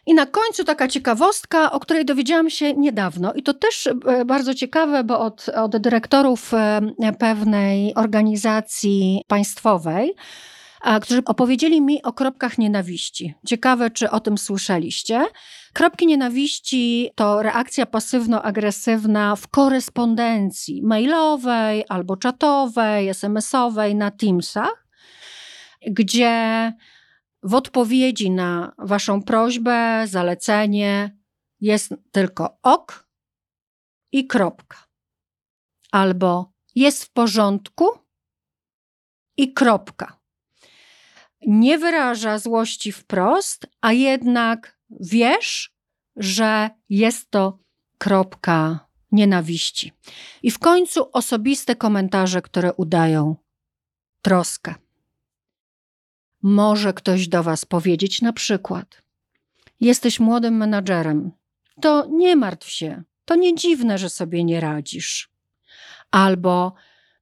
I 0.05 0.13
na 0.13 0.25
końcu 0.25 0.63
taka 0.63 0.87
ciekawostka, 0.87 1.71
o 1.71 1.79
której 1.79 2.05
dowiedziałam 2.05 2.49
się 2.49 2.73
niedawno, 2.73 3.33
i 3.33 3.43
to 3.43 3.53
też 3.53 3.87
e, 3.87 4.25
bardzo 4.25 4.53
ciekawe, 4.53 5.03
bo 5.03 5.19
od, 5.19 5.49
od 5.49 5.77
dyrektorów 5.77 6.53
e, 6.53 6.81
pewnej 7.19 7.95
organizacji 7.95 9.21
państwowej, 9.27 10.15
którzy 11.01 11.21
opowiedzieli 11.25 11.81
mi 11.81 12.03
o 12.03 12.13
kropkach 12.13 12.57
nienawiści. 12.57 13.33
Ciekawe, 13.47 13.89
czy 13.89 14.09
o 14.09 14.19
tym 14.19 14.37
słyszeliście. 14.37 15.25
Kropki 15.73 16.07
nienawiści 16.07 17.11
to 17.15 17.41
reakcja 17.41 17.85
pasywno-agresywna 17.85 19.35
w 19.35 19.47
korespondencji 19.47 20.83
mailowej 20.83 21.83
albo 21.89 22.17
czatowej, 22.17 23.09
SMS-owej 23.09 23.95
na 23.95 24.11
Teamsach, 24.11 24.87
gdzie 25.87 26.73
w 27.43 27.53
odpowiedzi 27.53 28.31
na 28.31 28.73
Waszą 28.77 29.23
prośbę, 29.23 30.05
zalecenie 30.07 31.17
jest 31.61 31.93
tylko 32.11 32.57
ok 32.63 33.09
i 34.11 34.27
kropka. 34.27 34.77
Albo 35.91 36.53
jest 36.75 37.03
w 37.03 37.11
porządku 37.11 37.85
i 39.37 39.53
kropka 39.53 40.24
nie 41.47 41.77
wyraża 41.77 42.39
złości 42.39 42.91
wprost, 42.91 43.67
a 43.81 43.91
jednak 43.93 44.77
wiesz, 44.89 45.75
że 46.15 46.69
jest 46.89 47.31
to 47.31 47.59
kropka 47.97 48.87
nienawiści. 49.11 49.91
I 50.43 50.51
w 50.51 50.59
końcu 50.59 51.09
osobiste 51.13 51.75
komentarze, 51.75 52.41
które 52.41 52.73
udają 52.73 53.35
troskę. 54.21 54.75
Może 56.41 56.93
ktoś 56.93 57.27
do 57.27 57.43
Was 57.43 57.65
powiedzieć 57.65 58.21
na 58.21 58.33
przykład: 58.33 59.01
Jesteś 59.79 60.19
młodym 60.19 60.57
menadżerem, 60.57 61.31
to 61.81 62.07
nie 62.11 62.35
martw 62.35 62.69
się, 62.69 63.03
to 63.25 63.35
nie 63.35 63.55
dziwne, 63.55 63.97
że 63.97 64.09
sobie 64.09 64.43
nie 64.43 64.59
radzisz. 64.59 65.29
Albo, 66.11 66.73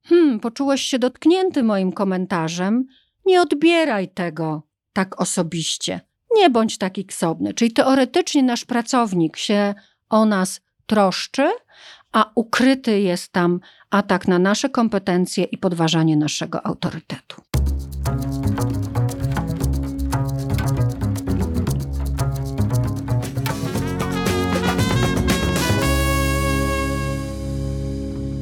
hmm, 0.03 0.39
poczułeś 0.39 0.81
się 0.81 0.99
dotknięty 0.99 1.63
moim 1.63 1.91
komentarzem, 1.91 2.88
nie 3.25 3.41
odbieraj 3.41 4.07
tego 4.07 4.63
tak 4.93 5.21
osobiście. 5.21 6.01
Nie 6.36 6.49
bądź 6.49 6.77
taki 6.77 7.05
ksobny. 7.05 7.53
Czyli 7.53 7.71
teoretycznie 7.71 8.43
nasz 8.43 8.65
pracownik 8.65 9.38
się 9.38 9.73
o 10.09 10.25
nas 10.25 10.62
troszczy, 10.86 11.49
a 12.12 12.31
ukryty 12.36 12.99
jest 12.99 13.31
tam 13.31 13.59
atak 13.89 14.27
na 14.27 14.39
nasze 14.39 14.69
kompetencje 14.69 15.43
i 15.43 15.57
podważanie 15.57 16.17
naszego 16.17 16.65
autorytetu. 16.65 17.41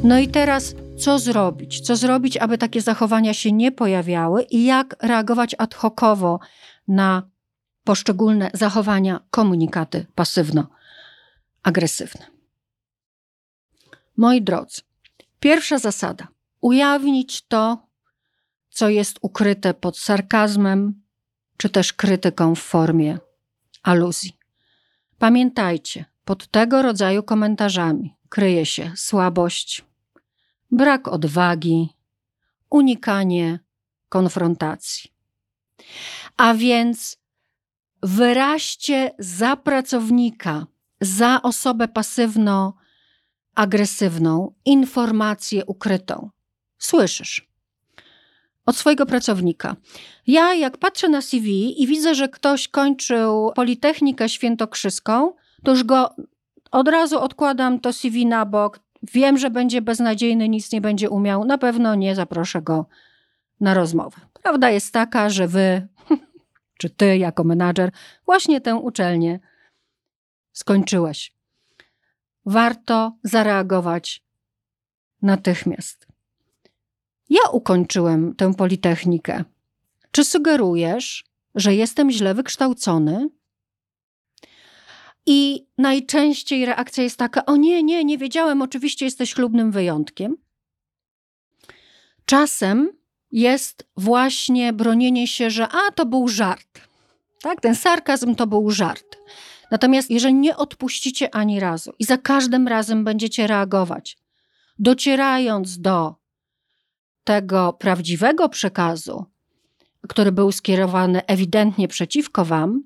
No 0.04 0.20
i 0.20 0.28
teraz 0.28 0.76
co 1.02 1.20
zrobić? 1.20 1.82
Co 1.82 1.96
zrobić, 1.96 2.38
aby 2.38 2.58
takie 2.58 2.82
zachowania 2.82 3.34
się 3.34 3.52
nie 3.52 3.72
pojawiały 3.72 4.44
i 4.44 4.66
jak 4.66 4.96
reagować 5.04 5.56
ad 5.58 5.76
hocowo 5.76 6.40
na 6.88 7.30
poszczególne 7.84 8.52
zachowania, 8.54 9.20
komunikaty 9.30 10.06
pasywno-agresywne. 10.16 12.26
Moi 14.18 14.42
drodzy, 14.42 14.82
Pierwsza 15.42 15.78
zasada: 15.78 16.28
ujawnić 16.62 17.42
to, 17.42 17.88
co 18.70 18.90
jest 18.90 19.20
ukryte 19.22 19.74
pod 19.74 19.98
sarkazmem, 19.98 21.02
czy 21.58 21.70
też 21.70 21.94
krytyką 21.94 22.56
w 22.56 22.60
formie 22.60 23.18
aluzji. 23.84 24.38
Pamiętajcie, 25.20 26.06
pod 26.26 26.48
tego 26.48 26.82
rodzaju 26.82 27.24
komentarzami 27.24 28.16
kryje 28.30 28.66
się 28.66 28.92
słabość, 28.96 29.86
brak 30.72 31.08
odwagi, 31.08 31.90
unikanie 32.70 33.60
konfrontacji. 34.10 35.12
A 36.38 36.54
więc 36.54 37.18
wyraźcie 38.04 39.12
za 39.20 39.56
pracownika, 39.56 40.66
za 41.02 41.42
osobę 41.42 41.88
pasywno-agresywną 41.88 44.52
informację 44.66 45.66
ukrytą. 45.66 46.30
Słyszysz 46.78 47.52
od 48.66 48.78
swojego 48.78 49.06
pracownika. 49.06 49.76
Ja, 50.28 50.54
jak 50.54 50.78
patrzę 50.78 51.10
na 51.10 51.22
CV 51.22 51.82
i 51.84 51.88
widzę, 51.88 52.16
że 52.16 52.30
ktoś 52.30 52.68
kończył 52.68 53.52
Politechnikę 53.56 54.30
Świętokrzyską, 54.30 55.34
to 55.64 55.72
już 55.72 55.84
go 55.84 56.16
od 56.72 56.88
razu 56.88 57.20
odkładam 57.20 57.80
to 57.80 57.94
CV 57.94 58.26
na 58.26 58.46
bok. 58.46 58.80
Wiem, 59.04 59.38
że 59.38 59.50
będzie 59.50 59.82
beznadziejny, 59.82 60.50
nic 60.50 60.72
nie 60.72 60.82
będzie 60.82 61.10
umiał. 61.10 61.46
Na 61.46 61.58
pewno 61.58 61.96
nie 61.96 62.16
zaproszę 62.16 62.62
go 62.62 62.86
na 63.60 63.74
rozmowę. 63.74 64.18
Prawda 64.34 64.70
jest 64.70 64.94
taka, 64.94 65.30
że 65.30 65.48
wy, 65.48 65.88
czy 66.80 66.90
ty 66.90 67.18
jako 67.18 67.44
menadżer, 67.44 67.92
właśnie 68.26 68.62
tę 68.62 68.76
uczelnię 68.76 69.40
skończyłeś. 70.52 71.34
Warto 72.46 73.18
zareagować 73.24 74.24
natychmiast. 75.22 76.08
Ja 77.30 77.50
ukończyłem 77.52 78.36
tę 78.36 78.54
politechnikę. 78.54 79.44
Czy 80.12 80.24
sugerujesz, 80.24 81.26
że 81.56 81.76
jestem 81.76 82.12
źle 82.12 82.34
wykształcony? 82.34 83.30
I 85.26 85.68
najczęściej 85.78 86.66
reakcja 86.66 87.04
jest 87.04 87.18
taka: 87.18 87.46
O 87.46 87.56
nie, 87.56 87.84
nie, 87.84 88.04
nie 88.04 88.18
wiedziałem, 88.18 88.62
oczywiście 88.62 89.06
jesteś 89.06 89.34
chlubnym 89.34 89.72
wyjątkiem. 89.72 90.38
Czasem 92.26 92.90
jest 93.32 93.88
właśnie 93.98 94.74
bronienie 94.74 95.28
się, 95.28 95.50
że 95.50 95.68
a 95.68 95.92
to 95.96 96.06
był 96.06 96.28
żart. 96.28 96.82
Tak, 97.42 97.62
ten 97.62 97.76
sarkazm 97.76 98.36
to 98.36 98.48
był 98.48 98.72
żart. 98.72 99.18
Natomiast 99.72 100.10
jeżeli 100.10 100.34
nie 100.34 100.58
odpuścicie 100.58 101.36
ani 101.36 101.60
razu 101.60 101.94
i 102.00 102.06
za 102.06 102.18
każdym 102.18 102.68
razem 102.68 103.04
będziecie 103.04 103.48
reagować, 103.48 104.18
docierając 104.80 105.80
do 105.80 106.16
tego 107.24 107.74
prawdziwego 107.74 108.50
przekazu, 108.50 109.26
który 110.10 110.32
był 110.32 110.52
skierowany 110.52 111.26
ewidentnie 111.26 111.88
przeciwko 111.88 112.46
Wam, 112.46 112.84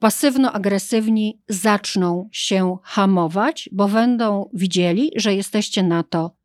pasywno-agresywni 0.00 1.40
zaczną 1.48 2.28
się 2.32 2.78
hamować, 2.82 3.68
bo 3.72 3.88
będą 3.88 4.50
widzieli, 4.52 5.10
że 5.16 5.34
jesteście 5.34 5.82
na 5.82 6.02
to 6.02 6.36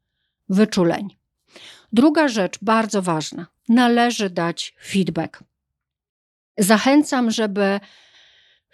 wyczuleni. 0.50 1.18
Druga 1.94 2.28
rzecz, 2.28 2.58
bardzo 2.62 3.02
ważna, 3.02 3.48
należy 3.70 4.30
dać 4.30 4.76
feedback. 4.84 5.44
Zachęcam, 6.58 7.32
żeby 7.32 7.80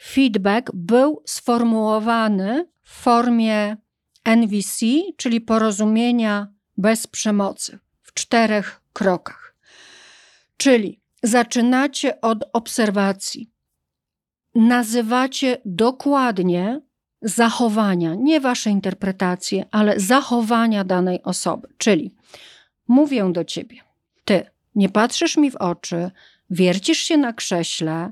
feedback 0.01 0.71
był 0.73 1.23
sformułowany 1.25 2.67
w 2.83 2.91
formie 2.91 3.77
NVC, 4.23 4.85
czyli 5.17 5.41
porozumienia 5.41 6.47
bez 6.77 7.07
przemocy 7.07 7.79
w 8.01 8.13
czterech 8.13 8.81
krokach. 8.93 9.55
Czyli 10.57 11.01
zaczynacie 11.23 12.21
od 12.21 12.43
obserwacji. 12.53 13.50
Nazywacie 14.55 15.57
dokładnie 15.65 16.81
zachowania, 17.21 18.15
nie 18.15 18.39
wasze 18.39 18.69
interpretacje, 18.69 19.65
ale 19.71 19.99
zachowania 19.99 20.83
danej 20.83 21.23
osoby. 21.23 21.67
Czyli 21.77 22.15
mówię 22.87 23.31
do 23.31 23.43
ciebie, 23.43 23.77
ty 24.25 24.45
nie 24.75 24.89
patrzysz 24.89 25.37
mi 25.37 25.51
w 25.51 25.55
oczy, 25.55 26.11
wiercisz 26.49 26.97
się 26.97 27.17
na 27.17 27.33
krześle, 27.33 28.11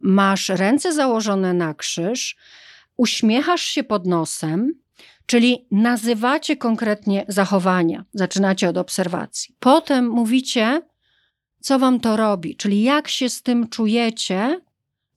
masz 0.00 0.48
ręce 0.48 0.92
założone 0.92 1.52
na 1.54 1.74
krzyż, 1.74 2.36
uśmiechasz 2.96 3.62
się 3.62 3.84
pod 3.84 4.06
nosem, 4.06 4.72
Czyli 5.26 5.66
nazywacie 5.70 6.56
konkretnie 6.56 7.24
zachowania, 7.28 8.04
zaczynacie 8.12 8.68
od 8.68 8.76
obserwacji. 8.76 9.54
Potem 9.60 10.08
mówicie, 10.08 10.82
co 11.60 11.78
wam 11.78 12.00
to 12.00 12.16
robi, 12.16 12.56
czyli 12.56 12.82
jak 12.82 13.08
się 13.08 13.28
z 13.28 13.42
tym 13.42 13.68
czujecie 13.68 14.60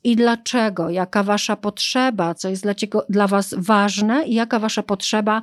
i 0.04 0.16
dlaczego, 0.16 0.90
jaka 0.90 1.24
wasza 1.24 1.56
potrzeba, 1.56 2.36
co 2.36 2.50
jest 2.50 2.64
dla, 2.64 2.76
ciego, 2.76 3.06
dla 3.10 3.28
was 3.28 3.56
ważne 3.58 4.24
i 4.24 4.34
jaka 4.34 4.60
wasza 4.60 4.84
potrzeba 4.84 5.42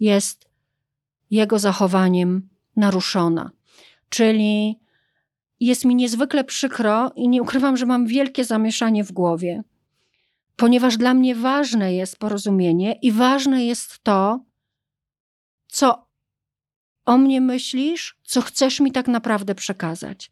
jest 0.00 0.48
jego 1.30 1.58
zachowaniem 1.58 2.48
naruszona. 2.76 3.50
Czyli 4.08 4.78
jest 5.60 5.84
mi 5.84 5.94
niezwykle 5.94 6.44
przykro 6.44 7.12
i 7.16 7.28
nie 7.28 7.42
ukrywam, 7.42 7.76
że 7.76 7.86
mam 7.86 8.06
wielkie 8.06 8.44
zamieszanie 8.44 9.04
w 9.04 9.12
głowie, 9.12 9.62
ponieważ 10.56 10.96
dla 10.96 11.14
mnie 11.14 11.34
ważne 11.34 11.94
jest 11.94 12.16
porozumienie 12.16 12.98
i 13.02 13.12
ważne 13.12 13.64
jest 13.64 13.98
to, 14.02 14.44
co 15.68 16.06
o 17.04 17.18
mnie 17.18 17.40
myślisz, 17.40 18.16
co 18.24 18.40
chcesz 18.40 18.80
mi 18.80 18.92
tak 18.92 19.08
naprawdę 19.08 19.54
przekazać. 19.54 20.30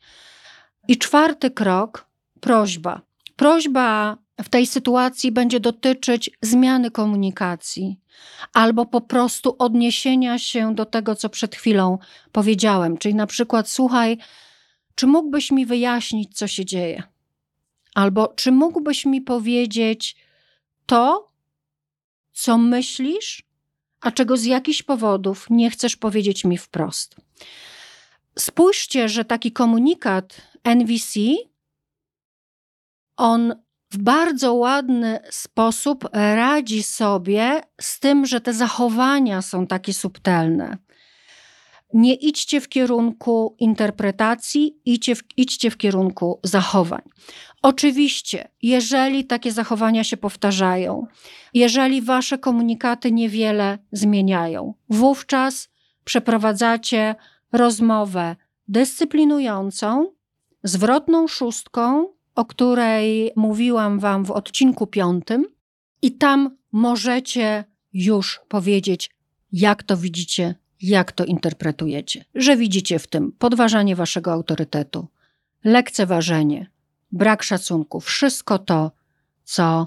I 0.89 0.99
czwarty 0.99 1.51
krok 1.51 2.07
prośba. 2.41 3.10
Prośba 3.41 4.17
w 4.43 4.49
tej 4.49 4.67
sytuacji 4.67 5.33
będzie 5.33 5.61
dotyczyć 5.61 6.31
zmiany 6.43 6.91
komunikacji 6.91 8.01
albo 8.53 8.87
po 8.87 9.01
prostu 9.01 9.57
odniesienia 9.59 10.39
się 10.39 10.75
do 10.75 10.87
tego, 10.87 11.17
co 11.17 11.29
przed 11.29 11.57
chwilą 11.57 11.99
powiedziałem. 12.33 12.99
Czyli 12.99 13.15
na 13.15 13.27
przykład, 13.27 13.69
słuchaj, 13.69 14.19
czy 14.95 15.07
mógłbyś 15.07 15.51
mi 15.51 15.67
wyjaśnić, 15.67 16.37
co 16.37 16.47
się 16.47 16.65
dzieje? 16.65 17.03
Albo 17.95 18.29
czy 18.29 18.53
mógłbyś 18.53 19.05
mi 19.05 19.21
powiedzieć 19.21 20.17
to, 20.87 21.29
co 22.33 22.59
myślisz, 22.59 23.43
a 24.01 24.11
czego 24.11 24.37
z 24.37 24.45
jakichś 24.45 24.83
powodów 24.83 25.47
nie 25.51 25.71
chcesz 25.71 25.97
powiedzieć 25.97 26.45
mi 26.45 26.59
wprost? 26.59 27.17
Spójrzcie, 28.39 29.09
że 29.09 29.25
taki 29.25 29.53
komunikat 29.53 30.41
NVC, 30.65 31.21
on 33.21 33.55
w 33.91 33.99
bardzo 33.99 34.55
ładny 34.55 35.21
sposób 35.31 36.09
radzi 36.13 36.83
sobie 36.83 37.61
z 37.81 38.01
tym, 38.01 38.27
że 38.27 38.41
te 38.41 38.55
zachowania 38.55 39.43
są 39.43 39.67
takie 39.67 39.95
subtelne. 39.95 40.79
Nie 41.95 42.15
idźcie 42.15 42.61
w 42.61 42.69
kierunku 42.69 43.57
interpretacji, 43.59 44.81
idźcie 44.85 45.15
w, 45.15 45.23
idźcie 45.37 45.71
w 45.71 45.77
kierunku 45.77 46.41
zachowań. 46.45 47.03
Oczywiście, 47.63 48.49
jeżeli 48.63 49.25
takie 49.25 49.53
zachowania 49.53 50.05
się 50.05 50.17
powtarzają, 50.17 51.07
jeżeli 51.55 52.03
wasze 52.03 52.39
komunikaty 52.39 53.13
niewiele 53.13 53.79
zmieniają, 53.93 54.75
wówczas 54.89 55.69
przeprowadzacie 56.05 57.15
rozmowę 57.53 58.37
dyscyplinującą, 58.69 60.13
zwrotną 60.63 61.29
szóstką, 61.29 62.07
o 62.41 62.45
której 62.45 63.33
mówiłam 63.37 63.99
wam 63.99 64.25
w 64.25 64.31
odcinku 64.31 64.87
piątym, 64.87 65.47
i 66.03 66.13
tam 66.13 66.57
możecie 66.73 67.65
już 67.93 68.41
powiedzieć, 68.49 69.11
jak 69.53 69.83
to 69.83 69.97
widzicie 69.97 70.55
jak 70.83 71.13
to 71.13 71.25
interpretujecie. 71.25 72.25
Że 72.35 72.57
widzicie 72.57 72.99
w 72.99 73.07
tym 73.07 73.33
podważanie 73.33 73.97
waszego 73.97 74.33
autorytetu, 74.33 75.09
lekceważenie, 75.65 76.71
brak 77.13 77.43
szacunku, 77.43 78.01
wszystko 78.01 78.59
to, 78.59 78.91
co 79.45 79.87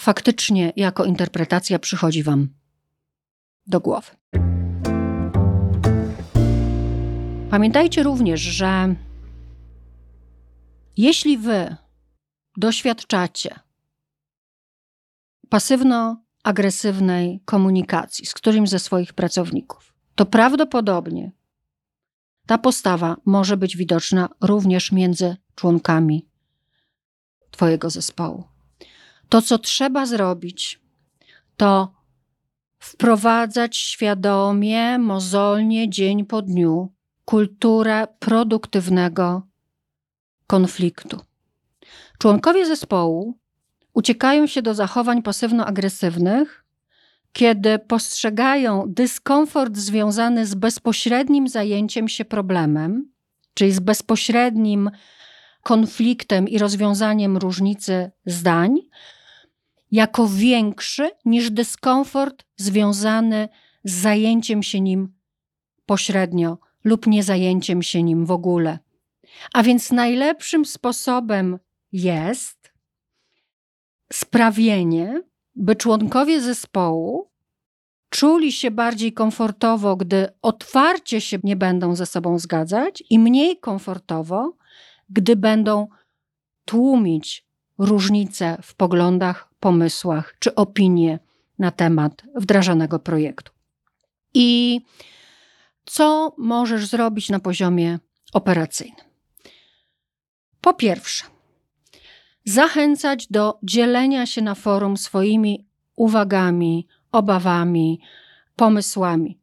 faktycznie 0.00 0.72
jako 0.76 1.04
interpretacja 1.04 1.78
przychodzi 1.78 2.22
wam 2.22 2.48
do 3.66 3.80
głowy. 3.80 4.10
Pamiętajcie 7.50 8.02
również, 8.02 8.40
że 8.40 8.94
jeśli 10.96 11.38
wy 11.38 11.76
doświadczacie 12.56 13.60
pasywno-agresywnej 15.48 17.40
komunikacji 17.44 18.26
z 18.26 18.34
którymś 18.34 18.68
ze 18.70 18.78
swoich 18.78 19.12
pracowników, 19.12 19.94
to 20.14 20.26
prawdopodobnie 20.26 21.32
ta 22.46 22.58
postawa 22.58 23.16
może 23.24 23.56
być 23.56 23.76
widoczna 23.76 24.28
również 24.40 24.92
między 24.92 25.36
członkami 25.54 26.28
Twojego 27.50 27.90
zespołu. 27.90 28.44
To, 29.28 29.42
co 29.42 29.58
trzeba 29.58 30.06
zrobić, 30.06 30.80
to 31.56 31.94
wprowadzać 32.78 33.76
świadomie, 33.76 34.98
mozolnie, 34.98 35.90
dzień 35.90 36.24
po 36.24 36.42
dniu 36.42 36.92
kulturę 37.24 38.06
produktywnego 38.18 39.42
konfliktu. 40.46 41.20
Członkowie 42.18 42.66
zespołu 42.66 43.38
uciekają 43.94 44.46
się 44.46 44.62
do 44.62 44.74
zachowań 44.74 45.22
pasywno-agresywnych, 45.22 46.64
kiedy 47.32 47.78
postrzegają 47.78 48.84
dyskomfort 48.86 49.76
związany 49.76 50.46
z 50.46 50.54
bezpośrednim 50.54 51.48
zajęciem 51.48 52.08
się 52.08 52.24
problemem, 52.24 53.12
czyli 53.54 53.72
z 53.72 53.80
bezpośrednim 53.80 54.90
konfliktem 55.62 56.48
i 56.48 56.58
rozwiązaniem 56.58 57.36
różnicy 57.36 58.10
zdań, 58.26 58.76
jako 59.90 60.28
większy 60.28 61.10
niż 61.24 61.50
dyskomfort 61.50 62.44
związany 62.56 63.48
z 63.84 63.92
zajęciem 63.92 64.62
się 64.62 64.80
nim 64.80 65.14
pośrednio 65.86 66.58
lub 66.84 67.06
nie 67.06 67.22
zajęciem 67.22 67.82
się 67.82 68.02
nim 68.02 68.26
w 68.26 68.30
ogóle. 68.30 68.78
A 69.52 69.62
więc 69.62 69.92
najlepszym 69.92 70.64
sposobem 70.64 71.58
jest 71.92 72.72
sprawienie, 74.12 75.22
by 75.54 75.76
członkowie 75.76 76.40
zespołu 76.40 77.30
czuli 78.08 78.52
się 78.52 78.70
bardziej 78.70 79.12
komfortowo, 79.12 79.96
gdy 79.96 80.28
otwarcie 80.42 81.20
się 81.20 81.38
nie 81.42 81.56
będą 81.56 81.94
ze 81.94 82.06
sobą 82.06 82.38
zgadzać, 82.38 83.02
i 83.10 83.18
mniej 83.18 83.58
komfortowo, 83.58 84.56
gdy 85.10 85.36
będą 85.36 85.88
tłumić 86.64 87.46
różnice 87.78 88.58
w 88.62 88.74
poglądach, 88.74 89.48
pomysłach 89.60 90.36
czy 90.38 90.54
opinie 90.54 91.18
na 91.58 91.70
temat 91.70 92.22
wdrażanego 92.36 92.98
projektu. 92.98 93.52
I 94.34 94.80
co 95.84 96.34
możesz 96.38 96.86
zrobić 96.86 97.30
na 97.30 97.40
poziomie 97.40 97.98
operacyjnym? 98.32 99.13
Po 100.64 100.74
pierwsze, 100.74 101.24
zachęcać 102.44 103.26
do 103.30 103.58
dzielenia 103.62 104.26
się 104.26 104.42
na 104.42 104.54
forum 104.54 104.96
swoimi 104.96 105.66
uwagami, 105.96 106.86
obawami, 107.12 108.00
pomysłami. 108.56 109.38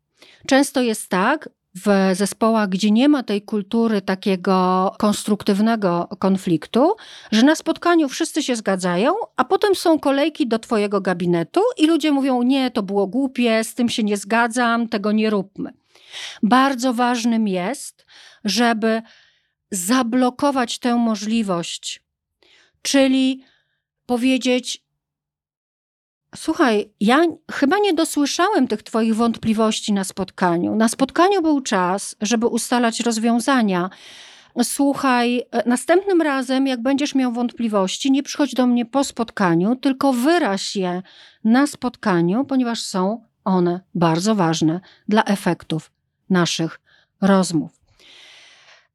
Często 0.47 0.81
jest 0.81 1.09
tak, 1.09 1.49
w 1.85 2.11
zespołach, 2.13 2.69
gdzie 2.69 2.91
nie 2.91 3.09
ma 3.09 3.23
tej 3.23 3.41
kultury 3.41 4.01
takiego 4.01 4.91
konstruktywnego 4.97 6.07
konfliktu, 6.19 6.95
że 7.31 7.43
na 7.43 7.55
spotkaniu 7.55 8.09
wszyscy 8.09 8.43
się 8.43 8.55
zgadzają, 8.55 9.13
a 9.35 9.45
potem 9.45 9.75
są 9.75 9.99
kolejki 9.99 10.47
do 10.47 10.59
Twojego 10.59 11.01
gabinetu 11.01 11.61
i 11.77 11.87
ludzie 11.87 12.11
mówią: 12.11 12.41
Nie, 12.41 12.71
to 12.71 12.83
było 12.83 13.07
głupie, 13.07 13.63
z 13.63 13.75
tym 13.75 13.89
się 13.89 14.03
nie 14.03 14.17
zgadzam, 14.17 14.87
tego 14.89 15.11
nie 15.11 15.29
róbmy. 15.29 15.73
Bardzo 16.43 16.93
ważnym 16.93 17.47
jest, 17.47 18.05
żeby 18.45 19.01
zablokować 19.71 20.79
tę 20.79 20.95
możliwość, 20.95 22.03
czyli 22.81 23.43
powiedzieć: 24.05 24.83
Słuchaj, 26.35 26.89
ja 26.99 27.21
chyba 27.51 27.79
nie 27.79 27.93
dosłyszałem 27.93 28.67
tych 28.67 28.83
Twoich 28.83 29.15
wątpliwości 29.15 29.93
na 29.93 30.03
spotkaniu. 30.03 30.75
Na 30.75 30.87
spotkaniu 30.87 31.41
był 31.41 31.61
czas, 31.61 32.15
żeby 32.21 32.47
ustalać 32.47 32.99
rozwiązania. 32.99 33.89
Słuchaj, 34.63 35.41
następnym 35.65 36.21
razem, 36.21 36.67
jak 36.67 36.81
będziesz 36.81 37.15
miał 37.15 37.31
wątpliwości, 37.31 38.11
nie 38.11 38.23
przychodź 38.23 38.53
do 38.53 38.67
mnie 38.67 38.85
po 38.85 39.03
spotkaniu, 39.03 39.75
tylko 39.75 40.13
wyraź 40.13 40.75
je 40.75 41.01
na 41.43 41.67
spotkaniu, 41.67 42.45
ponieważ 42.45 42.81
są 42.81 43.23
one 43.43 43.81
bardzo 43.95 44.35
ważne 44.35 44.79
dla 45.07 45.23
efektów 45.23 45.91
naszych 46.29 46.79
rozmów. 47.21 47.80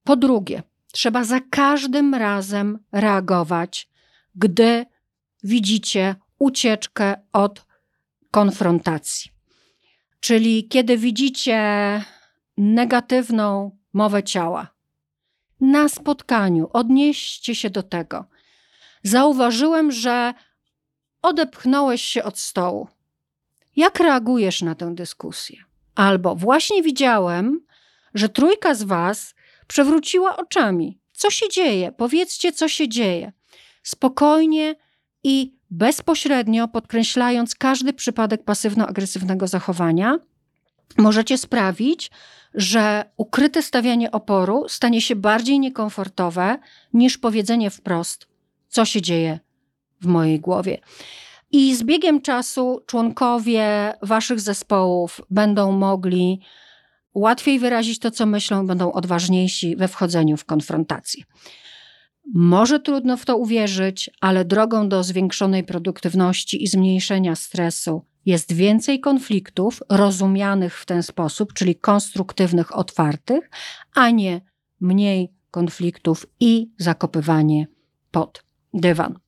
Po 0.06 0.16
drugie, 0.16 0.62
trzeba 0.92 1.24
za 1.24 1.40
każdym 1.50 2.14
razem 2.14 2.78
reagować, 2.92 3.88
gdy 4.34 4.86
widzicie 5.44 6.14
ucieczkę 6.38 7.16
od 7.32 7.66
konfrontacji. 8.30 9.30
Czyli 10.20 10.68
kiedy 10.68 10.98
widzicie 10.98 11.58
negatywną 12.56 13.78
mowę 13.92 14.22
ciała, 14.22 14.68
na 15.60 15.88
spotkaniu 15.88 16.68
odnieście 16.72 17.54
się 17.54 17.70
do 17.70 17.82
tego. 17.82 18.24
Zauważyłem, 19.02 19.92
że 19.92 20.34
odepchnąłeś 21.22 22.02
się 22.02 22.24
od 22.24 22.38
stołu. 22.38 22.88
Jak 23.76 24.00
reagujesz 24.00 24.62
na 24.62 24.74
tę 24.74 24.94
dyskusję? 24.94 25.64
Albo 25.94 26.34
właśnie 26.34 26.82
widziałem, 26.82 27.60
że 28.14 28.28
trójka 28.28 28.74
z 28.74 28.82
was 28.82 29.35
przewróciła 29.66 30.36
oczami. 30.36 31.00
Co 31.12 31.30
się 31.30 31.48
dzieje? 31.48 31.92
Powiedzcie, 31.92 32.52
co 32.52 32.68
się 32.68 32.88
dzieje. 32.88 33.32
Spokojnie 33.82 34.74
i 35.24 35.56
bezpośrednio 35.70 36.68
podkreślając 36.68 37.54
każdy 37.54 37.92
przypadek 37.92 38.44
pasywno-agresywnego 38.44 39.48
zachowania, 39.48 40.18
możecie 40.98 41.38
sprawić, 41.38 42.10
że 42.54 43.04
ukryte 43.16 43.62
stawianie 43.62 44.10
oporu 44.10 44.64
stanie 44.68 45.00
się 45.00 45.16
bardziej 45.16 45.60
niekomfortowe 45.60 46.58
niż 46.92 47.18
powiedzenie 47.18 47.70
wprost, 47.70 48.28
co 48.68 48.84
się 48.84 49.02
dzieje 49.02 49.38
w 50.00 50.06
mojej 50.06 50.40
głowie. 50.40 50.78
I 51.52 51.74
z 51.74 51.82
biegiem 51.82 52.20
czasu 52.20 52.80
członkowie 52.86 53.94
waszych 54.02 54.40
zespołów 54.40 55.20
będą 55.30 55.72
mogli 55.72 56.40
łatwiej 57.16 57.58
wyrazić 57.58 57.98
to, 57.98 58.10
co 58.10 58.26
myślą, 58.26 58.66
będą 58.66 58.92
odważniejsi 58.92 59.76
we 59.76 59.88
wchodzeniu 59.88 60.36
w 60.36 60.44
konfrontację. 60.44 61.24
Może 62.34 62.80
trudno 62.80 63.16
w 63.16 63.24
to 63.24 63.36
uwierzyć, 63.36 64.10
ale 64.20 64.44
drogą 64.44 64.88
do 64.88 65.02
zwiększonej 65.02 65.64
produktywności 65.64 66.62
i 66.62 66.66
zmniejszenia 66.66 67.34
stresu 67.34 68.04
jest 68.26 68.52
więcej 68.52 69.00
konfliktów 69.00 69.82
rozumianych 69.88 70.78
w 70.78 70.86
ten 70.86 71.02
sposób, 71.02 71.52
czyli 71.52 71.76
konstruktywnych, 71.76 72.76
otwartych, 72.76 73.50
a 73.94 74.10
nie 74.10 74.40
mniej 74.80 75.32
konfliktów 75.50 76.26
i 76.40 76.70
zakopywanie 76.78 77.66
pod 78.10 78.44
dywan. 78.74 79.18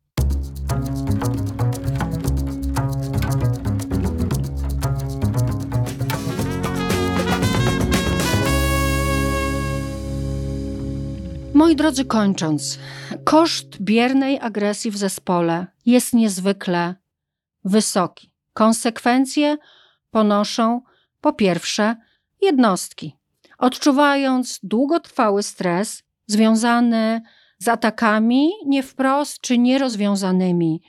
Moi 11.59 11.77
drodzy, 11.77 12.05
kończąc, 12.05 12.79
koszt 13.25 13.81
biernej 13.81 14.39
agresji 14.41 14.91
w 14.91 14.97
zespole 14.97 15.67
jest 15.87 16.13
niezwykle 16.13 16.95
wysoki. 17.65 18.33
Konsekwencje 18.53 19.57
ponoszą 20.11 20.81
po 21.21 21.33
pierwsze 21.33 21.97
jednostki, 22.43 23.17
odczuwając 23.59 24.61
długotrwały 24.63 25.43
stres 25.43 26.03
związany 26.27 27.23
z 27.59 27.69
atakami 27.69 28.51
nie 28.67 28.83
wprost 28.83 29.41
czy 29.41 29.59
nierozwiązanymi 29.59 30.83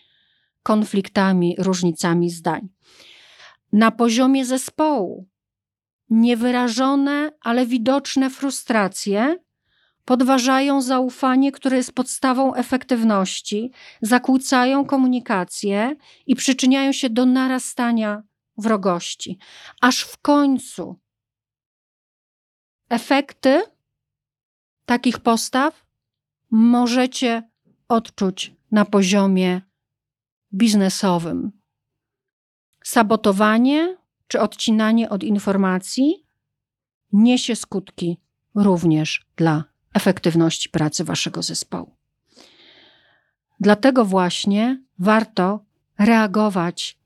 konfliktami, 0.63 1.55
różnicami 1.57 2.29
zdań. 2.29 2.69
Na 3.71 3.91
poziomie 3.91 4.45
zespołu 4.45 5.27
niewyrażone, 6.09 7.31
ale 7.41 7.65
widoczne 7.65 8.29
frustracje 8.29 9.39
podważają 10.09 10.81
zaufanie, 10.81 11.51
które 11.51 11.77
jest 11.77 11.93
podstawą 11.93 12.53
efektywności, 12.53 13.71
zakłócają 14.01 14.85
komunikację 14.85 15.95
i 16.27 16.35
przyczyniają 16.35 16.91
się 16.91 17.09
do 17.09 17.25
narastania 17.25 18.23
wrogości. 18.57 19.39
Aż 19.81 20.01
w 20.01 20.17
końcu 20.17 20.99
efekty 22.89 23.61
takich 24.85 25.19
postaw 25.19 25.85
możecie 26.51 27.49
odczuć 27.87 28.55
na 28.71 28.85
poziomie 28.85 29.61
biznesowym. 30.53 31.51
Sabotowanie 32.83 33.97
czy 34.27 34.39
odcinanie 34.39 35.09
od 35.09 35.23
informacji 35.23 36.25
niesie 37.11 37.55
skutki 37.55 38.17
również 38.55 39.25
dla 39.35 39.68
efektywności 39.93 40.69
pracy 40.69 41.03
waszego 41.03 41.43
zespołu. 41.43 41.95
Dlatego 43.59 44.05
właśnie 44.05 44.81
warto 44.99 45.65
reagować 45.99 46.97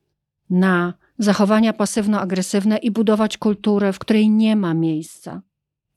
na 0.49 0.93
zachowania 1.17 1.73
pasywno-agresywne 1.73 2.77
i 2.77 2.91
budować 2.91 3.37
kulturę, 3.37 3.93
w 3.93 3.99
której 3.99 4.29
nie 4.29 4.55
ma 4.55 4.73
miejsca 4.73 5.41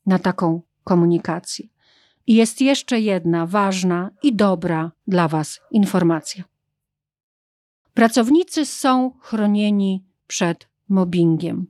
na 0.07 0.18
taką 0.18 0.62
komunikację. 0.85 1.66
I 2.27 2.35
jest 2.35 2.61
jeszcze 2.61 3.01
jedna 3.01 3.46
ważna 3.46 4.11
i 4.22 4.37
dobra 4.37 4.92
dla 5.07 5.29
Was 5.29 5.61
informacja. 5.70 6.44
Pracownicy 7.94 8.66
są 8.66 9.12
chronieni 9.20 10.05
przed 10.27 10.68
mobbingiem. 10.88 11.66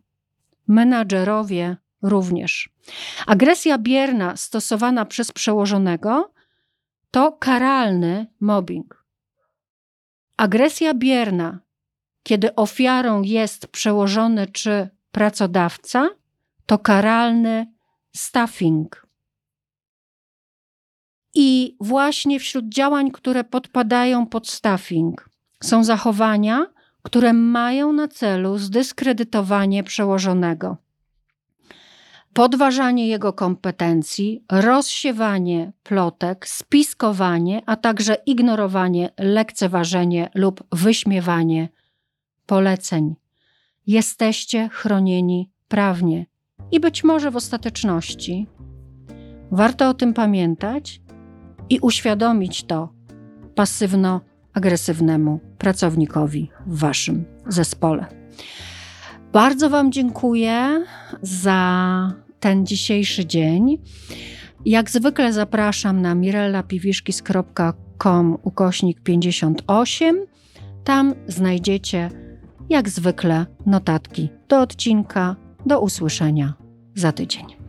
Menadżerowie 0.66 1.76
również. 2.02 2.70
Agresja 3.26 3.78
bierna 3.78 4.36
stosowana 4.36 5.04
przez 5.04 5.32
przełożonego 5.32 6.32
to 7.10 7.32
karalny 7.32 8.26
mobbing. 8.40 9.04
Agresja 10.36 10.94
bierna, 10.94 11.60
kiedy 12.22 12.54
ofiarą 12.54 13.22
jest 13.22 13.66
przełożony 13.66 14.46
czy 14.46 14.88
pracodawca, 15.10 16.08
to 16.66 16.78
karalny 16.78 17.72
staffing. 18.16 19.06
I 21.34 21.76
właśnie 21.80 22.40
wśród 22.40 22.68
działań, 22.68 23.10
które 23.10 23.44
podpadają 23.44 24.26
pod 24.26 24.48
staffing, 24.48 25.30
są 25.62 25.84
zachowania, 25.84 26.66
które 27.02 27.32
mają 27.32 27.92
na 27.92 28.08
celu 28.08 28.58
zdyskredytowanie 28.58 29.84
przełożonego, 29.84 30.76
podważanie 32.36 33.08
jego 33.08 33.32
kompetencji, 33.32 34.44
rozsiewanie 34.52 35.72
plotek, 35.82 36.48
spiskowanie, 36.48 37.62
a 37.66 37.76
także 37.76 38.16
ignorowanie, 38.26 39.10
lekceważenie 39.18 40.30
lub 40.34 40.64
wyśmiewanie 40.72 41.68
poleceń. 42.46 43.14
Jesteście 43.86 44.68
chronieni 44.72 45.50
prawnie 45.68 46.26
i 46.72 46.80
być 46.80 47.04
może 47.04 47.30
w 47.30 47.36
ostateczności 47.36 48.46
warto 49.50 49.88
o 49.88 49.94
tym 49.94 50.14
pamiętać 50.14 51.00
i 51.70 51.78
uświadomić 51.80 52.64
to 52.64 52.92
pasywno-agresywnemu 53.54 55.40
pracownikowi 55.58 56.50
w 56.66 56.78
waszym 56.78 57.24
zespole. 57.48 58.06
Bardzo 59.32 59.70
Wam 59.70 59.92
dziękuję 59.92 60.84
za 61.22 62.25
ten 62.40 62.66
dzisiejszy 62.66 63.26
dzień. 63.26 63.78
Jak 64.64 64.90
zwykle 64.90 65.32
zapraszam 65.32 66.02
na 66.02 66.14
mirellapiwiszkis.com 66.14 68.38
ukośnik 68.42 69.00
58. 69.00 70.26
Tam 70.84 71.14
znajdziecie 71.26 72.10
jak 72.68 72.88
zwykle 72.88 73.46
notatki 73.66 74.28
do 74.48 74.60
odcinka. 74.60 75.36
Do 75.66 75.80
usłyszenia 75.80 76.54
za 76.94 77.12
tydzień. 77.12 77.65